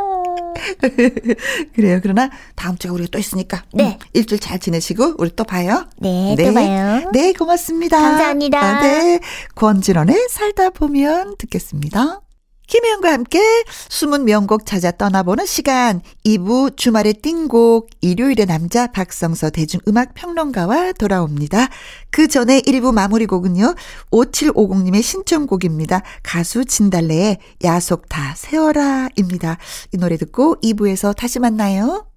그래요. 1.74 2.00
그러나 2.02 2.30
다음 2.54 2.78
주가 2.78 2.94
우리가 2.94 3.10
또 3.10 3.18
있으니까. 3.18 3.64
네. 3.72 3.98
음, 4.00 4.08
일주일 4.12 4.40
잘 4.40 4.58
지내시고, 4.58 5.16
우리 5.18 5.30
또 5.34 5.44
봐요. 5.44 5.86
네, 5.98 6.36
또 6.38 6.54
봐요. 6.54 7.10
네, 7.12 7.32
고맙습니다. 7.32 8.00
감사합니다. 8.00 8.60
아, 8.60 8.80
네. 8.82 9.20
권진원의 9.54 10.28
살다 10.30 10.70
보면 10.70 11.36
듣겠습니다. 11.38 12.20
김혜영과 12.66 13.12
함께 13.12 13.40
숨은 13.88 14.24
명곡 14.24 14.64
찾아 14.64 14.90
떠나보는 14.90 15.46
시간 15.46 16.00
2부 16.24 16.76
주말의 16.76 17.14
띵곡 17.14 17.90
일요일의 18.00 18.46
남자 18.46 18.86
박성서 18.86 19.50
대중음악 19.50 20.14
평론가와 20.14 20.92
돌아옵니다. 20.92 21.68
그 22.10 22.28
전에 22.28 22.60
1부 22.60 22.92
마무리 22.94 23.26
곡은요. 23.26 23.74
5750님의 24.10 25.02
신청곡입니다. 25.02 26.02
가수 26.22 26.64
진달래의 26.64 27.38
야속 27.64 28.08
다 28.08 28.34
세워라입니다. 28.36 29.58
이 29.92 29.96
노래 29.98 30.16
듣고 30.16 30.56
2부에서 30.62 31.14
다시 31.14 31.38
만나요. 31.38 32.13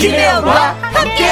김혜영과 0.00 0.72
함께 0.94 1.24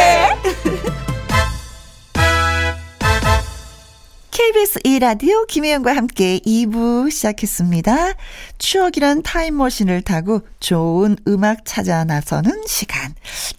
KBS 4.31 4.81
2라디오 4.81 5.47
김혜영과 5.47 5.97
함께 5.97 6.39
2부 6.41 7.11
시작했습니다. 7.11 8.13
추억이란 8.59 9.23
타임머신을 9.23 10.03
타고 10.03 10.43
좋은 10.61 11.17
음악 11.27 11.65
찾아 11.65 12.05
나서는 12.05 12.65
시간. 12.67 13.15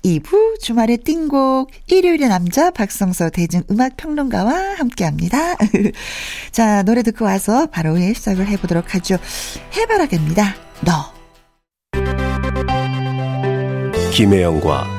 2부 0.06 0.60
주말의 0.62 0.98
띵곡 0.98 1.72
일요일의 1.88 2.30
남자 2.30 2.70
박성서 2.70 3.32
대중음악평론가와 3.32 4.76
함께합니다. 4.78 5.56
자 6.54 6.84
노래 6.84 7.02
듣고 7.02 7.26
와서 7.26 7.66
바로 7.66 8.00
예, 8.00 8.14
시작을 8.14 8.46
해보도록 8.46 8.94
하죠. 8.94 9.18
해바라기입니다. 9.76 10.56
너. 10.82 11.12
김혜영과 14.12 14.99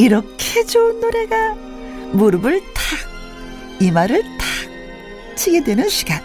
이렇게 0.00 0.64
좋은 0.64 0.98
노래가 0.98 1.54
무릎을 2.12 2.62
탁, 2.72 2.84
이마를 3.80 4.22
탁 4.22 5.36
치게 5.36 5.62
되는 5.62 5.90
시간. 5.90 6.22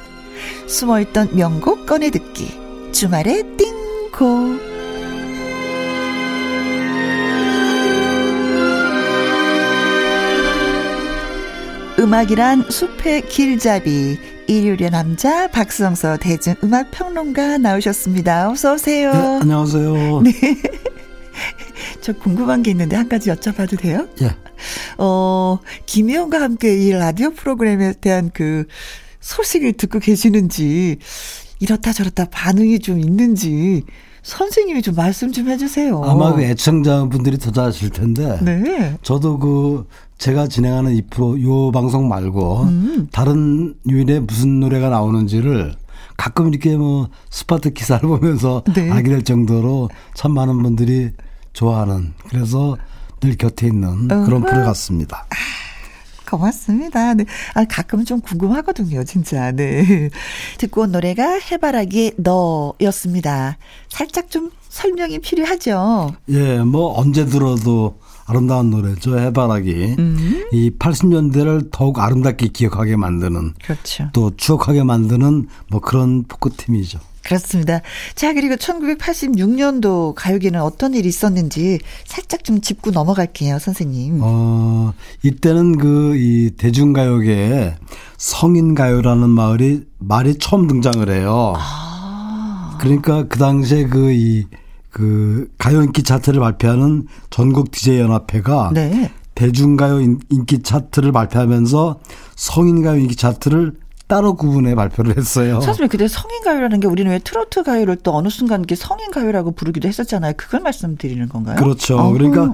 숨어있던 0.66 1.36
명곡 1.36 1.86
꺼내 1.86 2.10
듣기. 2.10 2.58
주말의 2.94 3.44
띵고. 3.58 4.60
음악이란 12.00 12.70
숲의 12.70 13.28
길잡이. 13.28 14.18
일요일의 14.48 14.90
남자 14.92 15.50
박성서 15.50 16.16
대중음악 16.22 16.92
평론가 16.92 17.58
나오셨습니다. 17.58 18.52
어서 18.52 18.76
오세요. 18.76 19.12
네, 19.12 19.40
안녕하세요. 19.42 20.22
네. 20.24 20.32
저 22.06 22.14
궁금한 22.14 22.62
게 22.62 22.70
있는데 22.70 22.96
한 22.96 23.10
가지 23.10 23.32
여쭤봐도 23.32 23.80
돼요? 23.80 24.08
예. 24.22 24.30
어, 25.00 25.58
김혜영과 25.88 26.40
함께 26.40 26.78
이 26.78 26.92
라디오 26.92 27.32
프로그램에 27.32 27.94
대한 27.94 28.30
그 28.32 28.68
소식을 29.22 29.74
듣고 29.74 29.98
계시는지 29.98 30.98
이렇다 31.60 31.94
저렇다 31.94 32.26
반응이 32.26 32.78
좀 32.78 33.00
있는지 33.00 33.86
선생님이 34.22 34.84
좀 34.84 34.94
말씀 34.94 35.32
좀 35.32 35.50
해주세요. 35.50 36.00
아마 36.04 36.36
그 36.36 36.44
애청자분들이 36.44 37.40
더 37.40 37.52
잘 37.52 37.68
아실 37.68 37.90
텐데. 37.90 38.38
네. 38.44 38.96
저도 39.02 39.40
그 39.40 39.88
제가 40.20 40.48
진행하는 40.48 40.94
이 40.94 41.02
프로 41.10 41.42
요 41.42 41.72
방송 41.72 42.08
말고 42.08 42.64
음. 42.66 43.08
다른 43.12 43.74
요일에 43.90 44.20
무슨 44.20 44.60
노래가 44.60 44.90
나오는지를 44.90 45.74
가끔 46.18 46.50
이렇게 46.50 46.78
뭐 46.78 47.10
spot 47.32 47.74
기사를 47.74 48.08
보면서 48.08 48.64
네. 48.76 48.92
알게 48.92 49.10
될 49.10 49.24
정도로 49.24 49.90
참 50.14 50.36
많은 50.36 50.62
분들이 50.62 51.10
좋아하는 51.56 52.14
그래서 52.30 52.78
늘 53.20 53.36
곁에 53.36 53.68
있는 53.68 54.08
그런. 54.08 54.42
프로 54.44 54.64
같습니다. 54.66 55.26
고맙습니다. 56.30 57.14
네. 57.14 57.26
아, 57.54 57.66
가끔은 57.66 58.04
좀 58.04 58.20
궁금하거든요, 58.20 59.04
진짜. 59.04 59.52
네. 59.52 60.10
듣고 60.58 60.82
온 60.82 60.92
노래가 60.92 61.40
해바라기 61.40 62.14
너였습니다. 62.18 63.58
살짝 63.90 64.30
좀 64.30 64.52
설명이 64.70 65.20
필요하죠. 65.20 66.14
예, 66.30 66.60
뭐 66.60 67.00
언제 67.00 67.26
들어도 67.26 68.00
아름다운 68.26 68.72
노래죠. 68.72 69.18
해바라기. 69.18 69.96
음. 69.98 70.46
이 70.52 70.72
80년대를 70.72 71.70
더욱 71.72 72.00
아름답게 72.00 72.48
기억하게 72.50 72.98
만드는 72.98 73.54
그렇죠. 73.64 74.10
또 74.12 74.36
추억하게 74.36 74.84
만드는 74.84 75.48
뭐 75.70 75.80
그런 75.80 76.24
포크팀이죠. 76.24 77.00
그렇습니다. 77.26 77.82
자, 78.14 78.34
그리고 78.34 78.56
1986년도 78.56 80.14
가요계는 80.16 80.62
어떤 80.62 80.94
일이 80.94 81.10
있었는지 81.10 81.80
살짝 82.06 82.44
좀 82.44 82.62
짚고 82.62 82.92
넘어갈게요, 82.92 83.58
선생님. 83.60 84.20
어, 84.22 84.94
이때는 85.24 85.78
그 85.78 86.16
이 86.16 86.52
대중가요계에 86.58 87.76
성인가요라는 88.18 89.30
말이 89.30 89.84
말이 90.00 90.36
처음 90.40 90.68
등장을 90.68 91.10
해요. 91.10 91.54
아. 91.58 92.78
그러니까 92.80 93.24
그 93.28 93.38
당시에 93.40 93.88
그 93.88 94.12
이 94.12 94.46
그 94.92 95.50
가요 95.58 95.82
인기 95.84 96.04
차트를 96.04 96.40
발표하는 96.40 97.06
전국 97.30 97.70
DJ 97.70 98.00
연합회가 98.00 98.72
네. 98.74 99.12
대중가요 99.36 100.00
인- 100.00 100.20
인기 100.30 100.64
차트를 100.64 101.12
발표하면서 101.12 102.00
성인가요 102.38 103.00
인기 103.02 103.18
차트를 103.18 103.74
따로 104.08 104.36
구분해 104.36 104.76
발표를 104.76 105.18
했어요. 105.18 105.62
선생님, 105.62 105.90
그때 105.90 106.08
성인 106.08 106.44
가요라는 106.44 106.80
게 106.80 106.88
우리는 106.88 107.12
왜 107.12 107.20
트로트 107.20 107.64
가요를 107.64 107.98
또 107.98 108.16
어느 108.16 108.30
순간 108.30 108.62
이렇게 108.62 108.76
성인 108.76 109.12
가요라고 109.12 109.52
부르기도 109.52 109.88
했었잖아요. 109.88 110.34
그걸 110.38 110.62
말씀드리는 110.62 111.28
건가요? 111.30 111.56
그렇죠. 111.56 111.98
어허. 111.98 112.14
그러니까 112.14 112.54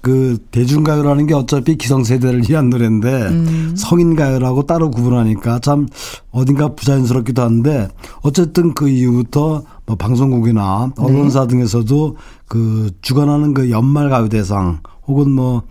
그 0.00 0.38
대중가요라는 0.50 1.26
게 1.26 1.34
어차피 1.34 1.76
기성세대를 1.76 2.42
위한 2.48 2.70
노래인데 2.70 3.08
음. 3.28 3.74
성인가요라고 3.76 4.66
따로 4.66 4.90
구분하니까 4.90 5.60
참 5.60 5.86
어딘가 6.32 6.74
부자연스럽기도 6.74 7.42
한데 7.42 7.88
어쨌든 8.22 8.74
그 8.74 8.88
이후부터 8.88 9.62
뭐 9.86 9.96
방송국이나 9.96 10.92
네. 10.96 11.04
언론사 11.04 11.46
등에서도 11.46 12.16
그 12.48 12.90
주관하는 13.00 13.54
그 13.54 13.70
연말 13.70 14.10
가요 14.10 14.28
대상 14.28 14.80
혹은 15.06 15.30
뭐 15.30 15.62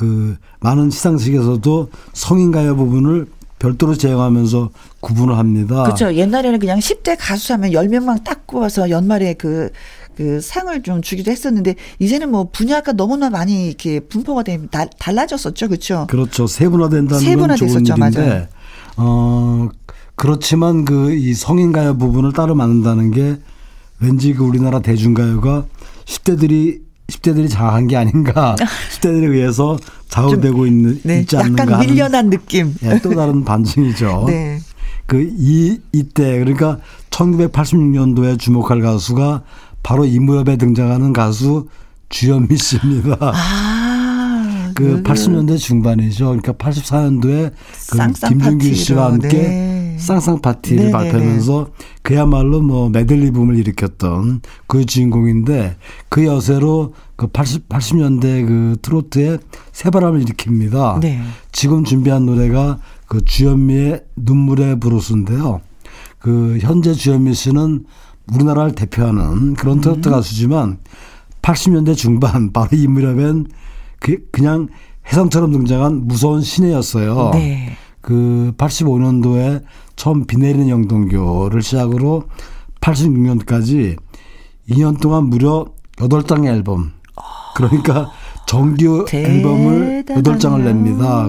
그 0.00 0.36
많은 0.60 0.88
시상식에서도 0.88 1.90
성인가요 2.14 2.74
부분을 2.76 3.26
별도로 3.60 3.94
제공하면서 3.94 4.70
구분을 5.00 5.36
합니다. 5.38 5.84
그렇죠. 5.84 6.12
옛날에는 6.14 6.58
그냥 6.58 6.78
10대 6.80 7.16
가수 7.20 7.52
하면 7.52 7.70
10명만 7.70 8.24
딱 8.24 8.46
꼽아서 8.46 8.88
연말에 8.90 9.34
그, 9.34 9.70
그 10.16 10.40
상을 10.40 10.82
좀 10.82 11.02
주기도 11.02 11.30
했었는데 11.30 11.76
이제는 12.00 12.30
뭐 12.30 12.48
분야가 12.50 12.92
너무나 12.92 13.28
많이 13.30 13.68
이렇게 13.68 14.00
분포가 14.00 14.42
되면 14.42 14.68
다- 14.70 14.86
달라졌었죠. 14.98 15.68
그렇죠. 15.68 16.06
그렇죠. 16.08 16.46
세분화된다는 16.46 17.08
건 17.36 17.56
좋은 17.56 17.68
세분화됐었죠. 17.68 17.94
일인데, 17.96 18.20
맞아요. 18.28 18.46
어, 18.96 19.68
그렇지만 20.16 20.84
그 20.86 21.12
이 21.12 21.34
성인 21.34 21.70
가요 21.72 21.96
부분을 21.98 22.32
따로 22.32 22.54
만든다는 22.54 23.10
게 23.12 23.36
왠지 24.00 24.32
그 24.32 24.42
우리나라 24.42 24.80
대중가요가 24.80 25.66
10대들이 26.06 26.80
10대들이 27.10 27.50
장한 27.50 27.86
게 27.88 27.96
아닌가. 27.96 28.56
10대들에 29.00 29.30
의해서 29.32 29.78
좌우되고 30.08 30.66
있는 30.66 31.00
네. 31.04 31.20
있지 31.20 31.36
않는가 31.36 31.64
약간 31.64 31.80
밀려난 31.86 32.30
느낌. 32.30 32.74
예, 32.82 32.98
또 33.00 33.10
다른 33.14 33.44
반증이죠. 33.44 34.24
네. 34.28 34.58
그 35.06 35.20
이 35.38 35.78
이때 35.92 36.38
그러니까 36.38 36.78
1986년도에 37.10 38.38
주목할 38.38 38.80
가수가 38.80 39.42
바로 39.82 40.04
이 40.04 40.18
무렵에 40.18 40.56
등장하는 40.56 41.12
가수 41.12 41.68
주현미 42.10 42.56
씨입니다. 42.56 43.16
아. 43.20 43.79
그 44.74 45.02
80년대 45.02 45.58
중반이죠. 45.58 46.26
그러니까 46.26 46.52
84년도에 46.52 47.52
그 47.90 48.28
김준규 48.28 48.74
씨와 48.74 49.12
함께 49.12 49.28
네. 49.28 49.96
쌍쌍 49.98 50.40
파티를 50.40 50.76
네네네. 50.76 50.92
발표하면서 50.92 51.68
그야말로 52.02 52.62
뭐 52.62 52.88
메들리 52.88 53.30
붐을 53.30 53.56
일으켰던 53.56 54.40
그 54.66 54.86
주인공인데 54.86 55.76
그 56.08 56.24
여세로 56.24 56.94
그 57.16 57.26
80, 57.26 57.68
80년대 57.68 58.46
그 58.46 58.76
트로트의 58.80 59.38
새바람을 59.72 60.24
일으킵니다. 60.24 61.00
네. 61.00 61.20
지금 61.52 61.84
준비한 61.84 62.26
노래가 62.26 62.78
그 63.06 63.24
주현미의 63.24 64.04
눈물의 64.16 64.80
브루스인데요. 64.80 65.60
그 66.18 66.58
현재 66.60 66.94
주현미 66.94 67.34
씨는 67.34 67.84
우리나라를 68.32 68.74
대표하는 68.74 69.54
그런 69.54 69.78
음. 69.78 69.80
트로트 69.80 70.10
가수지만 70.10 70.78
80년대 71.42 71.96
중반 71.96 72.52
바로 72.52 72.68
이 72.72 72.86
무렵엔 72.86 73.46
그 74.00 74.16
그냥 74.32 74.68
혜성처럼 75.06 75.52
등장한 75.52 76.08
무서운 76.08 76.42
신예였어요. 76.42 77.30
네. 77.34 77.76
그 78.00 78.52
85년도에 78.56 79.62
처음 79.94 80.24
비 80.26 80.38
내리는 80.38 80.68
영동교를 80.68 81.62
시작으로 81.62 82.24
86년까지 82.80 83.96
2년 84.68 85.00
동안 85.00 85.24
무려 85.24 85.66
8장의 85.96 86.46
앨범. 86.46 86.92
그러니까 87.54 88.10
정규 88.46 89.04
앨범을 89.12 90.04
대단하네요. 90.06 90.22
8장을 90.22 90.62
냅니다. 90.62 91.28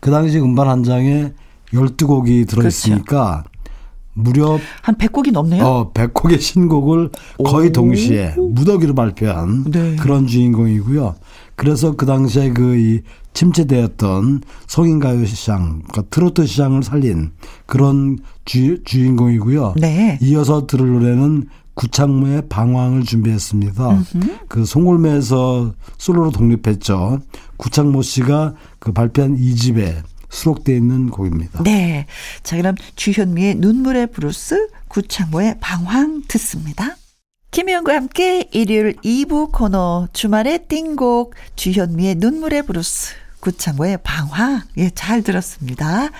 그 0.00 0.10
당시 0.10 0.38
음반 0.38 0.68
한 0.68 0.84
장에 0.84 1.32
12곡이 1.72 2.46
들어있으니까 2.48 3.44
무려 4.12 4.58
한 4.82 4.94
100곡이 4.94 5.32
넘네요. 5.32 5.64
어, 5.64 5.92
100곡의 5.92 6.40
신곡을 6.40 7.10
거의 7.44 7.68
오. 7.68 7.72
동시에 7.72 8.34
무더기로 8.36 8.94
발표한 8.94 9.64
네. 9.70 9.96
그런 9.96 10.26
주인공이고요. 10.26 11.14
그래서 11.56 11.96
그 11.96 12.06
당시에 12.06 12.50
그 12.50 12.76
이 12.76 13.00
침체되었던 13.36 14.42
성인가요 14.66 15.26
시장, 15.26 15.82
그러니까 15.88 16.02
트로트 16.10 16.46
시장을 16.46 16.82
살린 16.82 17.32
그런 17.66 18.18
주, 18.46 18.82
주인공이고요. 18.82 19.74
네. 19.78 20.18
이어서 20.22 20.66
들을 20.66 20.90
노래는 20.92 21.48
구창모의 21.74 22.48
방황을 22.48 23.02
준비했습니다. 23.04 24.04
그 24.48 24.64
송골매에서 24.64 25.74
솔로로 25.98 26.30
독립했죠. 26.30 27.20
구창모 27.58 28.00
씨가 28.00 28.54
그 28.78 28.92
발표한 28.92 29.36
이집에 29.38 30.02
수록되어 30.30 30.74
있는 30.74 31.10
곡입니다. 31.10 31.62
네. 31.62 32.06
자, 32.42 32.56
그럼 32.56 32.74
주현미의 32.94 33.56
눈물의 33.56 34.06
블루스, 34.08 34.68
구창모의 34.88 35.58
방황 35.60 36.22
듣습니다. 36.26 36.96
김혜영과 37.56 37.94
함께 37.94 38.50
일요일 38.52 38.96
2부 38.96 39.50
코너 39.50 40.08
주말의 40.12 40.66
띵곡 40.68 41.32
주현미의 41.56 42.16
눈물의 42.16 42.66
블루스 42.66 43.14
구창모의 43.40 44.00
방황 44.04 44.60
예 44.76 44.94
잘 44.94 45.22
들었습니다. 45.22 46.10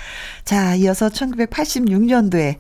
자 0.47 0.75
이어서 0.77 1.11
1986년도에 1.11 2.57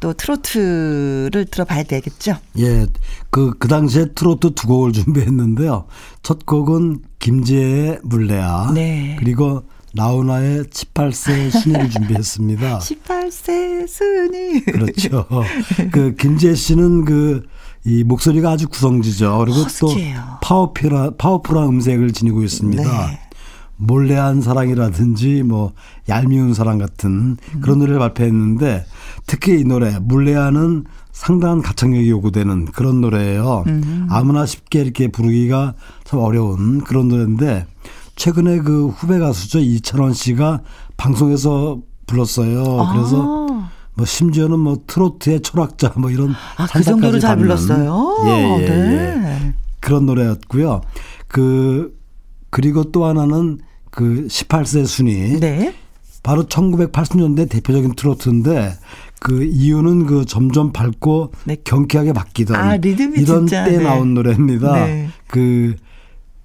또 0.00 0.12
트로트를 0.12 1.46
들어봐야 1.46 1.84
되겠죠. 1.84 2.36
예, 2.58 2.86
그, 3.30 3.54
그 3.58 3.68
당시에 3.68 4.12
트로트 4.14 4.52
두 4.52 4.66
곡을 4.66 4.92
준비했는데요. 4.92 5.86
첫 6.22 6.44
곡은 6.44 6.98
김지애의 7.20 8.00
물레야. 8.02 8.72
네. 8.74 9.16
그리고 9.18 9.62
나훈아의 9.94 10.64
18세 10.64 11.50
순이를 11.50 11.88
준비했습니다. 11.88 12.80
18세 12.84 13.88
순이 13.88 14.60
그렇죠. 14.66 15.26
그 15.90 16.14
김지애 16.16 16.54
씨는 16.54 17.06
그 17.06 17.44
이 17.84 18.04
목소리가 18.04 18.50
아주 18.50 18.68
구성지죠. 18.68 19.38
그리고 19.44 19.62
허스키해요. 19.62 20.16
또 20.16 20.46
파워풀한 20.46 21.16
파워풀한 21.16 21.68
음색을 21.68 22.12
지니고 22.12 22.42
있습니다. 22.42 22.82
네. 22.82 23.20
몰래한 23.76 24.42
사랑이라든지 24.42 25.42
뭐 25.42 25.72
얄미운 26.08 26.52
사랑 26.52 26.76
같은 26.76 27.38
그런 27.62 27.78
노래를 27.78 27.98
발표했는데 27.98 28.84
특히 29.26 29.60
이 29.60 29.64
노래 29.64 29.98
물레하는 29.98 30.84
상당한 31.12 31.62
가창력이 31.62 32.10
요구되는 32.10 32.66
그런 32.66 33.00
노래예요. 33.00 33.64
아무나 34.10 34.44
쉽게 34.44 34.82
이렇게 34.82 35.08
부르기가 35.08 35.74
참 36.04 36.20
어려운 36.20 36.82
그런 36.84 37.08
노래인데 37.08 37.66
최근에 38.16 38.58
그 38.58 38.88
후배 38.88 39.18
가수죠 39.18 39.60
이찬원 39.60 40.12
씨가 40.12 40.60
방송에서 40.98 41.80
불렀어요. 42.06 42.90
그래서 42.92 43.46
아. 43.50 43.70
뭐 44.00 44.06
심지어는 44.06 44.58
뭐 44.58 44.78
트로트의 44.86 45.42
철학자 45.42 45.92
뭐 45.96 46.10
이런 46.10 46.34
아, 46.56 46.66
그 46.66 46.82
정도로 46.82 47.18
잘 47.18 47.36
불렀어요. 47.36 48.16
예, 48.28 48.62
예, 48.62 48.66
네. 48.66 49.22
예. 49.46 49.54
그런 49.78 50.06
노래였고요. 50.06 50.80
그 51.28 51.94
그리고 52.48 52.84
또 52.84 53.04
하나는 53.04 53.58
그 53.90 54.26
18세 54.26 54.86
순위 54.86 55.38
네. 55.38 55.74
바로 56.22 56.44
1980년대 56.44 57.50
대표적인 57.50 57.94
트로트인데 57.94 58.72
그 59.20 59.44
이유는 59.44 60.06
그 60.06 60.24
점점 60.24 60.72
밝고 60.72 61.32
네. 61.44 61.56
경쾌하게 61.62 62.14
바뀌던 62.14 62.56
아, 62.56 62.76
리듬이 62.76 63.20
이런 63.20 63.46
진짜, 63.46 63.64
때 63.64 63.76
네. 63.76 63.84
나온 63.84 64.14
노래입니다. 64.14 64.86
네. 64.86 65.10
그이 65.28 65.74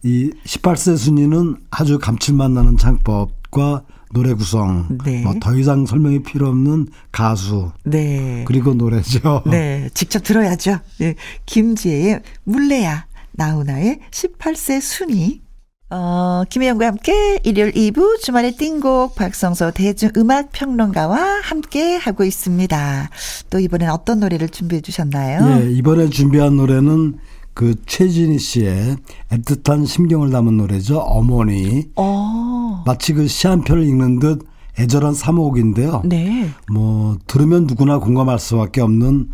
18세 0.03 0.97
순위는 0.97 1.55
아주 1.71 1.99
감칠맛 1.99 2.51
나는 2.51 2.75
창법 2.75 3.31
과 3.51 3.83
노래 4.11 4.33
구성, 4.33 4.97
네. 5.03 5.21
뭐더 5.23 5.55
이상 5.55 5.85
설명이 5.85 6.23
필요 6.23 6.47
없는 6.47 6.87
가수 7.11 7.71
네. 7.83 8.43
그리고 8.47 8.73
노래죠. 8.73 9.43
네, 9.49 9.89
직접 9.93 10.23
들어야죠. 10.23 10.79
네, 10.99 11.15
김지혜의 11.45 12.21
물레야, 12.43 13.07
나훈아의 13.33 13.99
18세 14.11 14.81
순위. 14.81 15.41
어, 15.91 16.43
김혜영과 16.49 16.87
함께 16.87 17.39
일요일 17.43 17.71
2부 17.71 18.19
주말의 18.19 18.53
띵곡 18.57 19.15
박성서 19.15 19.71
대중음악 19.71 20.51
평론가와 20.51 21.41
함께 21.43 21.95
하고 21.95 22.23
있습니다. 22.23 23.09
또 23.51 23.59
이번엔 23.59 23.89
어떤 23.89 24.19
노래를 24.19 24.49
준비해 24.49 24.81
주셨나요? 24.81 25.61
예, 25.61 25.71
이번에 25.71 26.09
준비한 26.09 26.57
노래는 26.57 27.19
그 27.55 27.73
최진희 27.85 28.37
씨의 28.37 28.97
애틋한 29.31 29.87
심경을 29.87 30.29
담은 30.29 30.57
노래죠. 30.57 30.99
어머니. 30.99 31.85
어, 31.95 32.83
마치 32.85 33.13
그 33.13 33.27
시한 33.27 33.61
편을 33.63 33.83
읽는 33.83 34.19
듯 34.19 34.45
애절한 34.77 35.13
사모곡인데요. 35.13 36.03
네. 36.05 36.49
뭐 36.69 37.17
들으면 37.27 37.65
누구나 37.65 37.97
공감할 37.97 38.39
수밖에 38.39 38.81
없는 38.81 39.29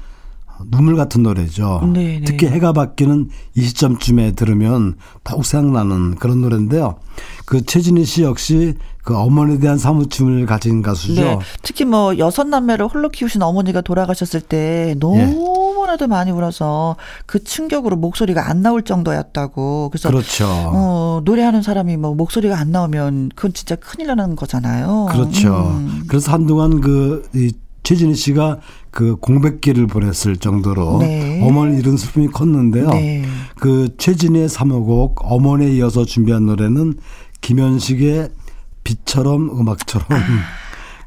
눈물 0.69 0.95
같은 0.95 1.23
노래죠. 1.23 1.81
네, 1.91 2.19
네. 2.19 2.21
특히 2.23 2.45
해가 2.45 2.73
바뀌는 2.73 3.29
이 3.55 3.61
시점쯤에 3.63 4.33
들으면 4.33 4.97
더욱 5.23 5.43
생각나는 5.43 6.15
그런 6.15 6.41
노래인데요. 6.41 6.97
그 7.45 7.65
최진희 7.65 8.05
씨 8.05 8.21
역시 8.21 8.75
그 9.03 9.17
어머니에 9.17 9.57
대한 9.57 9.79
사무침을 9.79 10.45
가진 10.45 10.83
가수죠. 10.83 11.21
네. 11.21 11.39
특히 11.63 11.85
뭐 11.85 12.15
여섯 12.19 12.43
남매를 12.43 12.85
홀로 12.85 13.09
키우신 13.09 13.41
어머니가 13.41 13.81
돌아가셨을 13.81 14.41
때 14.41 14.95
너무 14.99 15.70
나도 15.85 16.07
많이 16.07 16.31
울어서 16.31 16.95
그 17.25 17.43
충격으로 17.43 17.95
목소리가 17.95 18.49
안 18.49 18.61
나올 18.61 18.83
정도였다고. 18.83 19.89
그래서 19.91 20.09
그렇죠. 20.09 20.47
어, 20.47 21.21
노래하는 21.23 21.61
사람이 21.61 21.97
뭐 21.97 22.15
목소리가 22.15 22.57
안 22.57 22.71
나오면 22.71 23.31
그건 23.35 23.53
진짜 23.53 23.75
큰일 23.75 24.07
나는 24.07 24.35
거잖아요. 24.35 25.07
그렇죠. 25.11 25.73
음. 25.77 26.03
그래서 26.07 26.31
한동안 26.31 26.81
그, 26.81 27.27
이 27.33 27.51
최진희 27.83 28.13
씨가 28.13 28.59
그 28.91 29.15
공백기를 29.15 29.87
보냈을 29.87 30.37
정도로 30.37 30.99
네. 30.99 31.41
어머니 31.43 31.77
잃은 31.79 31.97
슬픔이 31.97 32.27
컸는데요. 32.27 32.89
네. 32.89 33.23
그 33.59 33.95
최진희의 33.97 34.49
3호곡 34.49 35.15
어머니에 35.23 35.71
이어서 35.77 36.05
준비한 36.05 36.45
노래는 36.45 36.95
김현식의 37.41 38.29
빛처럼 38.83 39.49
음악처럼 39.59 40.07
아. 40.09 40.17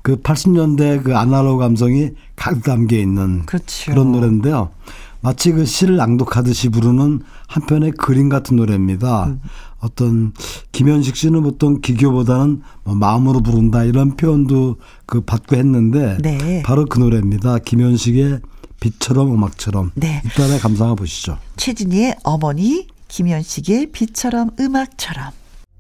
그 0.05 0.17
80년대 0.17 1.03
그 1.03 1.17
아날로그 1.17 1.61
감성이 1.61 2.11
가득 2.37 2.63
담겨 2.63 2.99
있는 2.99 3.47
그렇죠. 3.47 3.91
그런 3.91 4.13
노래인데요. 4.13 4.69
마치 5.23 5.51
그 5.51 5.65
시를 5.65 5.97
낭독하듯이 5.97 6.69
부르는 6.69 7.23
한편의 7.49 7.93
그림 7.93 8.29
같은 8.29 8.57
노래입니다. 8.57 9.25
음. 9.25 9.41
어떤 9.79 10.35
김현식 10.73 11.17
씨는 11.17 11.43
보통 11.43 11.81
기교보다는 11.81 12.61
뭐 12.85 12.95
마음으로 12.95 13.41
부른다 13.41 13.83
이런 13.85 14.15
표현도 14.15 14.77
그 15.07 15.23
받고 15.23 15.57
했는데 15.57 16.19
네. 16.21 16.63
바로 16.67 16.85
그 16.85 16.99
노래입니다. 16.99 17.61
김현식의 17.61 18.41
빛처럼 18.81 19.33
음악처럼 19.33 19.93
네. 19.95 20.21
이따라 20.27 20.59
감상해 20.59 20.97
보시죠. 20.97 21.39
최진희의 21.57 22.17
어머니, 22.25 22.89
김현식의 23.09 23.93
빛처럼 23.93 24.51
음악처럼. 24.61 25.33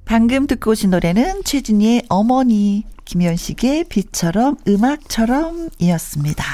방금 0.04 0.46
듣고 0.46 0.72
오신 0.72 0.90
노래는 0.90 1.44
최진희의 1.44 2.04
어머니, 2.08 2.84
김현식의 3.04 3.84
빛처럼 3.88 4.56
음악처럼 4.68 5.70
이었습니다. 5.78 6.44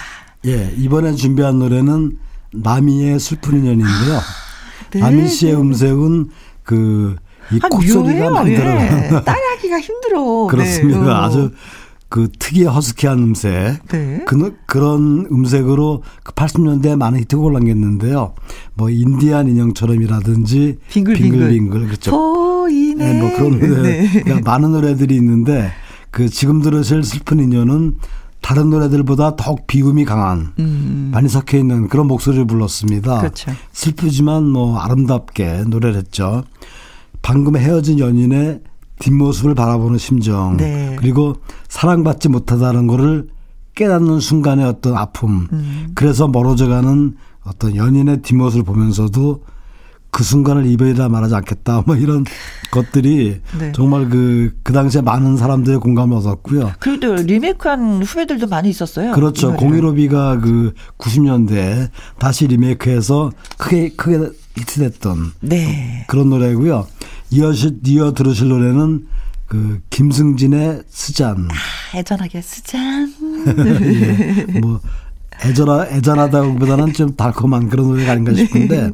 예, 0.46 0.72
이번에 0.76 1.14
준비한 1.14 1.58
노래는 1.58 2.18
나미의 2.52 3.18
슬픈 3.18 3.58
인연인데요. 3.58 4.20
네. 4.92 5.00
나미 5.00 5.28
씨의 5.28 5.54
음색은 5.56 6.30
그이 6.62 7.58
아, 7.62 7.68
콧소리가 7.68 8.00
묘해요. 8.02 8.30
많이 8.30 8.52
예. 8.52 8.56
따라하기가 8.58 9.80
힘들어. 9.80 10.46
그렇습니다. 10.50 11.00
네. 11.00 11.10
어. 11.10 11.14
아주 11.14 11.50
그 12.10 12.28
특이의 12.38 12.66
허스키한 12.66 13.18
음색. 13.20 13.86
네. 13.88 14.24
그, 14.26 14.56
그런 14.66 15.26
음색으로 15.30 16.02
그 16.24 16.32
80년대에 16.32 16.96
많은 16.96 17.20
히트곡을 17.20 17.52
남겼는데요. 17.52 18.34
뭐 18.74 18.90
인디안 18.90 19.48
인형처럼이라든지 19.48 20.78
빙글빙글. 20.90 21.30
빙글빙글 21.30 21.86
그렇죠. 21.86 22.10
보이네. 22.10 23.12
네, 23.12 23.20
뭐 23.20 23.32
그런 23.36 23.60
노래, 23.60 23.82
네. 23.82 24.22
그러니까 24.22 24.50
많은 24.50 24.72
노래들이 24.72 25.14
있는데 25.14 25.70
그 26.10 26.28
지금 26.28 26.60
들으실 26.60 27.04
슬픈 27.04 27.38
인연은 27.38 27.96
다른 28.40 28.70
노래들보다 28.70 29.36
더욱 29.36 29.68
비음이 29.68 30.04
강한 30.04 30.52
음, 30.58 31.10
많이 31.12 31.28
섞여 31.28 31.58
있는 31.58 31.88
그런 31.88 32.08
목소리를 32.08 32.44
불렀습니다. 32.46 33.20
그렇죠. 33.20 33.52
슬프지만 33.72 34.48
뭐 34.48 34.78
아름답게 34.78 35.64
노래를 35.68 35.98
했죠. 35.98 36.42
방금 37.22 37.56
헤어진 37.56 38.00
연인의 38.00 38.62
뒷모습을 39.00 39.54
바라보는 39.54 39.98
심정 39.98 40.56
네. 40.56 40.94
그리고 40.98 41.34
사랑받지 41.68 42.28
못하다는 42.28 42.86
거를 42.86 43.28
깨닫는 43.74 44.20
순간의 44.20 44.64
어떤 44.66 44.96
아픔 44.96 45.48
음. 45.52 45.88
그래서 45.94 46.28
멀어져가는 46.28 47.16
어떤 47.44 47.76
연인의 47.76 48.22
뒷모습을 48.22 48.64
보면서도 48.64 49.42
그 50.12 50.24
순간을 50.24 50.66
이별이라 50.66 51.08
말하지 51.08 51.34
않겠다 51.36 51.84
뭐 51.86 51.96
이런 51.96 52.24
것들이 52.70 53.40
네. 53.58 53.72
정말 53.72 54.08
그, 54.08 54.52
그 54.62 54.72
당시에 54.72 55.00
많은 55.00 55.36
사람들의 55.36 55.78
공감을 55.80 56.16
얻었고요. 56.18 56.72
그래도 56.78 57.14
리메이크한 57.14 58.02
후배들도 58.02 58.48
많이 58.48 58.68
있었어요. 58.68 59.12
그렇죠. 59.12 59.54
공일오비가 59.54 60.40
그 60.40 60.74
90년대에 60.98 61.88
다시 62.18 62.46
리메이크해서 62.48 63.30
크게 63.56 63.90
크게 63.90 64.30
히트됐던 64.56 65.32
네. 65.40 66.04
그런 66.08 66.28
노래고요. 66.28 66.86
이어 67.30 67.52
이어 67.86 68.12
들으실 68.12 68.48
노래는 68.48 69.06
그 69.46 69.80
김승진의 69.90 70.82
스잔. 70.88 71.48
애전하게 71.94 72.40
쓰잔. 72.40 73.12
예. 74.54 74.60
뭐 74.60 74.80
애절하, 75.44 75.86
애잔하다기보다는 75.88 76.92
좀 76.92 77.16
달콤한 77.16 77.68
그런 77.68 77.88
노래가 77.88 78.12
아닌가 78.12 78.34
싶은데 78.34 78.88
네. 78.88 78.92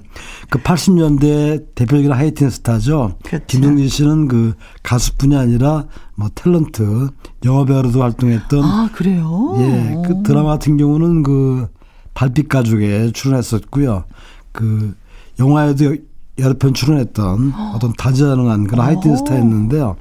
그 0.48 0.60
80년대 0.62 1.74
대표적인 1.74 2.12
하이틴 2.12 2.50
스타죠. 2.50 3.18
그렇죠. 3.24 3.44
김동진 3.46 3.88
씨는 3.88 4.28
그 4.28 4.54
가수뿐이 4.82 5.36
아니라 5.36 5.86
뭐 6.14 6.28
탤런트 6.28 7.10
영화배우로도 7.44 8.00
활동했던 8.00 8.62
아 8.62 8.88
그래요? 8.92 9.56
예, 9.58 9.96
그 10.06 10.22
드라마 10.22 10.50
같은 10.50 10.76
경우는 10.76 11.22
그 11.22 11.68
달빛 12.14 12.48
가족에 12.48 13.10
출연했었고요. 13.12 14.04
그 14.52 14.94
영화에도 15.40 15.96
여러 16.38 16.54
편 16.54 16.74
출연했던 16.74 17.52
어떤 17.74 17.92
다재다능한 17.94 18.66
그런 18.66 18.86
하이틴 18.86 19.16
스타였는데요. 19.16 19.96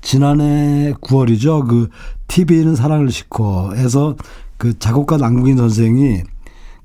지난해 0.00 0.94
9월이죠. 1.00 1.66
그 1.68 1.88
TV는 2.28 2.76
사랑을 2.76 3.10
싣고에서 3.10 4.16
그 4.58 4.78
작곡가 4.78 5.16
남국인 5.16 5.56
선생이 5.56 6.22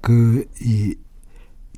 그 0.02 0.46
이 0.64 0.96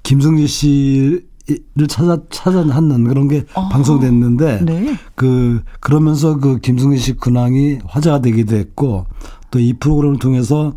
김승지 0.04 0.48
씨를 0.48 1.88
찾아 1.88 2.18
찾아하는 2.30 3.06
그런 3.06 3.28
게 3.30 3.46
아, 3.54 3.70
방송됐는데 3.70 4.66
네. 4.66 4.98
그 5.16 5.64
그러면서 5.80 6.38
그 6.38 6.60
김승지 6.60 6.98
씨 6.98 7.14
근황이 7.14 7.80
화제가 7.86 8.20
되기도 8.22 8.56
했고 8.56 9.06
또 9.52 9.60
이 9.60 9.74
프로그램을 9.74 10.20
통해서 10.20 10.74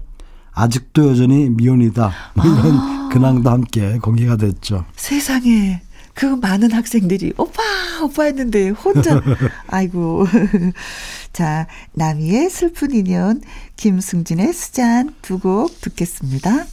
아직도 0.53 1.09
여전히 1.09 1.49
미혼이다 1.51 2.11
뭐 2.35 2.45
이런 2.45 2.75
아. 2.77 3.09
근황도 3.13 3.51
함께 3.51 3.99
공개가 3.99 4.37
됐죠. 4.37 4.85
세상에 4.97 5.81
그 6.17 6.25
많은 6.25 6.73
학생들이 6.73 7.35
오빠 7.37 7.62
오빠 8.03 8.25
했는데 8.25 8.71
혼자 8.71 9.21
아이고 9.69 10.27
자 11.33 11.67
나미의 11.93 12.49
슬픈 12.51 12.91
인연 12.93 13.43
김승진의 13.77 14.53
수잔 14.53 15.14
두 15.23 15.39
곡 15.39 15.81
듣겠습니다. 15.83 16.64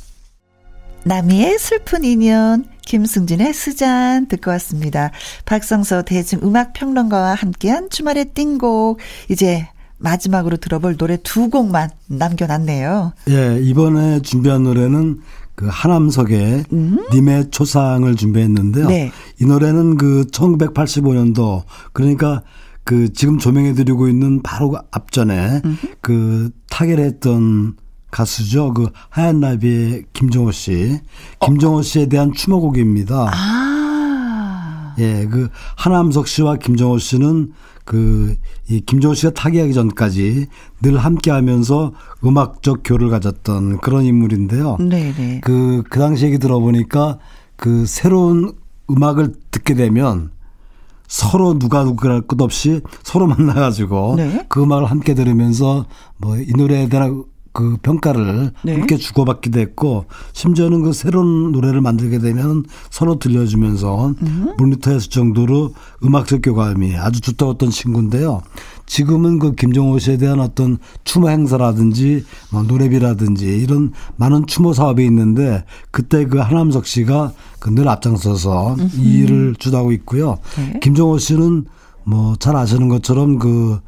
나미의 1.04 1.60
슬픈 1.60 2.06
인연 2.06 2.66
김승진의 2.86 3.54
수잔 3.54 4.28
듣고 4.28 4.52
왔습니다. 4.52 5.12
박성서 5.46 6.04
대중음악평론가와 6.04 7.34
함께한 7.34 7.90
주말의 7.90 8.28
띵곡 8.34 9.00
이제 9.30 9.68
마지막으로 9.98 10.56
들어볼 10.58 10.96
노래 10.98 11.18
두 11.22 11.50
곡만 11.50 11.90
남겨놨네요. 12.08 13.14
예, 13.30 13.60
이번에 13.62 14.22
준비한 14.22 14.64
노래는 14.64 15.22
그 15.56 15.68
하남석의 15.70 16.66
음? 16.72 17.06
님의 17.12 17.52
초상을 17.52 18.16
준비했는데요. 18.16 18.88
네. 18.88 19.12
이 19.40 19.46
노래는 19.46 19.98
그 19.98 20.26
1985년도 20.32 21.64
그러니까 21.94 22.42
그 22.84 23.14
지금 23.14 23.38
조명해 23.38 23.74
드리고 23.74 24.08
있는 24.08 24.42
바로 24.42 24.78
앞전에 24.92 25.62
음흠. 25.64 25.88
그 26.02 26.50
타결했던 26.70 27.76
가수죠. 28.12 28.74
그 28.74 28.90
하얀 29.10 29.40
나비의 29.40 30.06
김정호 30.14 30.52
씨. 30.52 31.00
김정호 31.40 31.82
씨에 31.82 32.08
대한 32.08 32.32
추모곡입니다. 32.32 33.32
아. 33.34 34.96
예, 35.00 35.26
그 35.26 35.50
하남석 35.76 36.28
씨와 36.28 36.58
김정호 36.58 37.00
씨는 37.00 37.52
그, 37.86 38.36
이 38.70 38.82
김종호 38.82 39.14
씨가 39.14 39.34
타계하기 39.34 39.74
전까지 39.74 40.48
늘 40.82 40.98
함께 40.98 41.32
하면서 41.32 41.92
음악적 42.24 42.82
교를 42.84 43.10
가졌던 43.10 43.80
그런 43.80 44.04
인물인데요. 44.06 44.78
네네. 44.78 45.42
그, 45.44 45.84
그 45.90 46.00
당시 46.00 46.26
얘기 46.26 46.38
들어보니까 46.38 47.20
그 47.56 47.86
새로운 47.86 48.54
음악을 48.90 49.34
듣게 49.52 49.74
되면 49.74 50.32
서로 51.08 51.60
누가 51.60 51.84
누구랄 51.84 52.22
것 52.22 52.42
없이 52.42 52.82
서로 53.04 53.28
만나가지고 53.28 54.16
네. 54.18 54.46
그 54.50 54.64
음악을 54.64 54.86
함께 54.86 55.14
들으면서 55.14 55.86
뭐 56.18 56.38
이 56.38 56.52
노래에 56.56 56.90
대한 56.90 57.24
그 57.54 57.78
평가를 57.84 58.52
네. 58.64 58.74
함께 58.74 58.98
주고받기도 58.98 59.60
했고 59.60 60.06
심지어는 60.34 60.82
그 60.82 60.92
새로운 60.92 61.52
노래를 61.52 61.82
만들게 61.82 62.18
되면 62.18 62.66
서로 62.90 63.20
들려주면서 63.20 64.08
음. 64.22 64.54
모니터했을 64.58 65.10
정도로 65.12 65.74
음악적 66.04 66.42
교감이 66.44 66.98
아주 66.98 67.22
두터웠던 67.22 67.70
친구인데요. 67.70 68.42
지금은 68.86 69.40
그 69.40 69.54
김정호 69.56 69.98
씨에 70.00 70.18
대한 70.18 70.40
어떤 70.40 70.78
추모 71.04 71.30
행사라든지 71.30 72.26
뭐 72.52 72.64
노래비라든지 72.64 73.46
이런 73.46 73.94
많은 74.18 74.46
추모 74.48 74.74
사업이 74.74 75.06
있는데 75.06 75.64
그때 75.92 76.26
그 76.26 76.40
하남석 76.40 76.86
씨가 76.86 77.32
그 77.60 77.74
늘 77.74 77.88
앞장서서 77.88 78.76
음흠. 78.76 78.98
이 78.98 79.20
일을 79.20 79.56
주도하고 79.58 79.92
있고요. 79.94 80.38
네. 80.58 80.80
김정호 80.82 81.18
씨는 81.18 81.66
뭐 82.04 82.36
잘 82.40 82.56
아시는 82.56 82.90
것처럼 82.90 83.40
그 83.40 83.80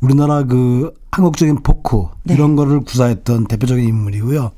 우리나라 0.00 0.44
그 0.44 0.92
한국적인 1.12 1.62
포크 1.62 2.06
네. 2.24 2.34
이런 2.34 2.56
거를 2.56 2.80
구사했던 2.80 3.46
대표적인 3.46 3.86
인물이고요. 3.86 4.50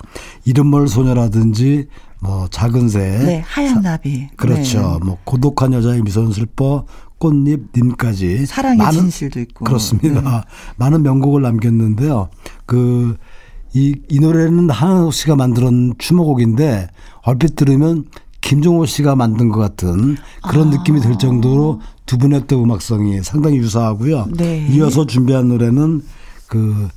이름멀 0.45 0.87
소녀라든지 0.89 1.89
뭐 2.21 2.47
작은 2.49 2.89
새, 2.89 3.01
네, 3.01 3.43
하얀 3.45 3.83
나비, 3.83 4.29
그렇죠. 4.37 4.99
네. 5.01 5.07
뭐 5.07 5.19
고독한 5.25 5.73
여자의 5.75 6.01
미소는 6.03 6.33
슬퍼, 6.33 6.87
꽃잎, 7.19 7.71
님까지 7.77 8.47
사랑의 8.47 8.79
많은, 8.79 8.93
진실도 9.01 9.41
있고 9.41 9.65
그렇습니다. 9.65 10.21
네. 10.21 10.41
많은 10.77 11.03
명곡을 11.03 11.43
남겼는데요. 11.43 12.29
그 12.67 13.17
이, 13.75 13.97
이 14.09 14.21
노래는 14.21 14.71
한국 14.71 15.13
씨가 15.13 15.35
만든 15.35 15.93
추모곡인데 15.99 16.87
얼핏 17.23 17.57
들으면 17.57 18.05
김종호 18.41 18.87
씨가 18.87 19.17
만든 19.17 19.49
것 19.49 19.59
같은 19.59 20.17
그런 20.49 20.69
아. 20.69 20.71
느낌이 20.71 21.01
들 21.01 21.19
정도로 21.19 21.81
두 22.07 22.17
분의 22.17 22.45
또 22.47 22.63
음악성이 22.63 23.23
상당히 23.23 23.57
유사하고요. 23.57 24.29
네. 24.37 24.69
이어서 24.71 25.05
준비한 25.05 25.49
노래는 25.49 26.03
그 26.55 26.89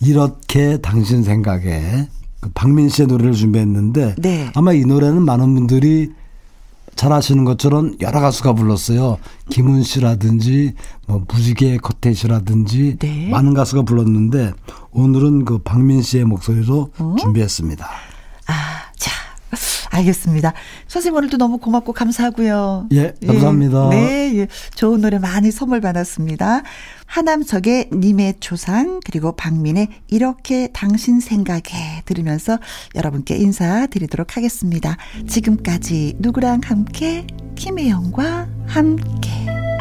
이렇게 0.00 0.76
당신 0.76 1.24
생각에 1.24 2.08
그 2.40 2.50
박민 2.54 2.88
씨의 2.88 3.08
노래를 3.08 3.32
준비했는데 3.32 4.14
네. 4.18 4.52
아마 4.54 4.72
이 4.72 4.84
노래는 4.84 5.24
많은 5.24 5.54
분들이 5.54 6.12
잘 6.94 7.12
아시는 7.12 7.44
것처럼 7.44 7.96
여러 8.00 8.20
가수가 8.20 8.52
불렀어요. 8.52 9.18
김훈 9.50 9.82
씨라든지 9.82 10.74
뭐 11.08 11.24
무지개 11.26 11.78
커텟이라든지 11.78 13.00
네. 13.00 13.28
많은 13.28 13.54
가수가 13.54 13.82
불렀는데 13.82 14.52
오늘은 14.92 15.46
그 15.46 15.58
박민 15.58 16.00
씨의 16.00 16.24
목소리로 16.24 16.92
어? 16.98 17.16
준비했습니다. 17.18 17.84
아, 18.46 18.52
자. 18.96 19.10
알겠습니다. 19.90 20.52
선생님 20.88 21.16
오늘도 21.16 21.36
너무 21.36 21.58
고맙고 21.58 21.92
감사하고요. 21.92 22.88
예, 22.92 23.14
감사합니다. 23.26 23.90
예, 23.92 23.96
네, 23.96 24.38
예, 24.38 24.48
좋은 24.74 25.00
노래 25.00 25.18
많이 25.18 25.50
선물 25.50 25.80
받았습니다. 25.80 26.62
하남석의 27.06 27.90
님의 27.92 28.36
초상 28.40 29.00
그리고 29.04 29.32
박민의 29.32 29.88
이렇게 30.08 30.68
당신 30.72 31.20
생각에 31.20 32.02
들으면서 32.06 32.58
여러분께 32.94 33.36
인사드리도록 33.36 34.36
하겠습니다. 34.36 34.96
지금까지 35.28 36.16
누구랑 36.18 36.62
함께 36.64 37.26
김혜영과 37.54 38.48
함께 38.66 39.71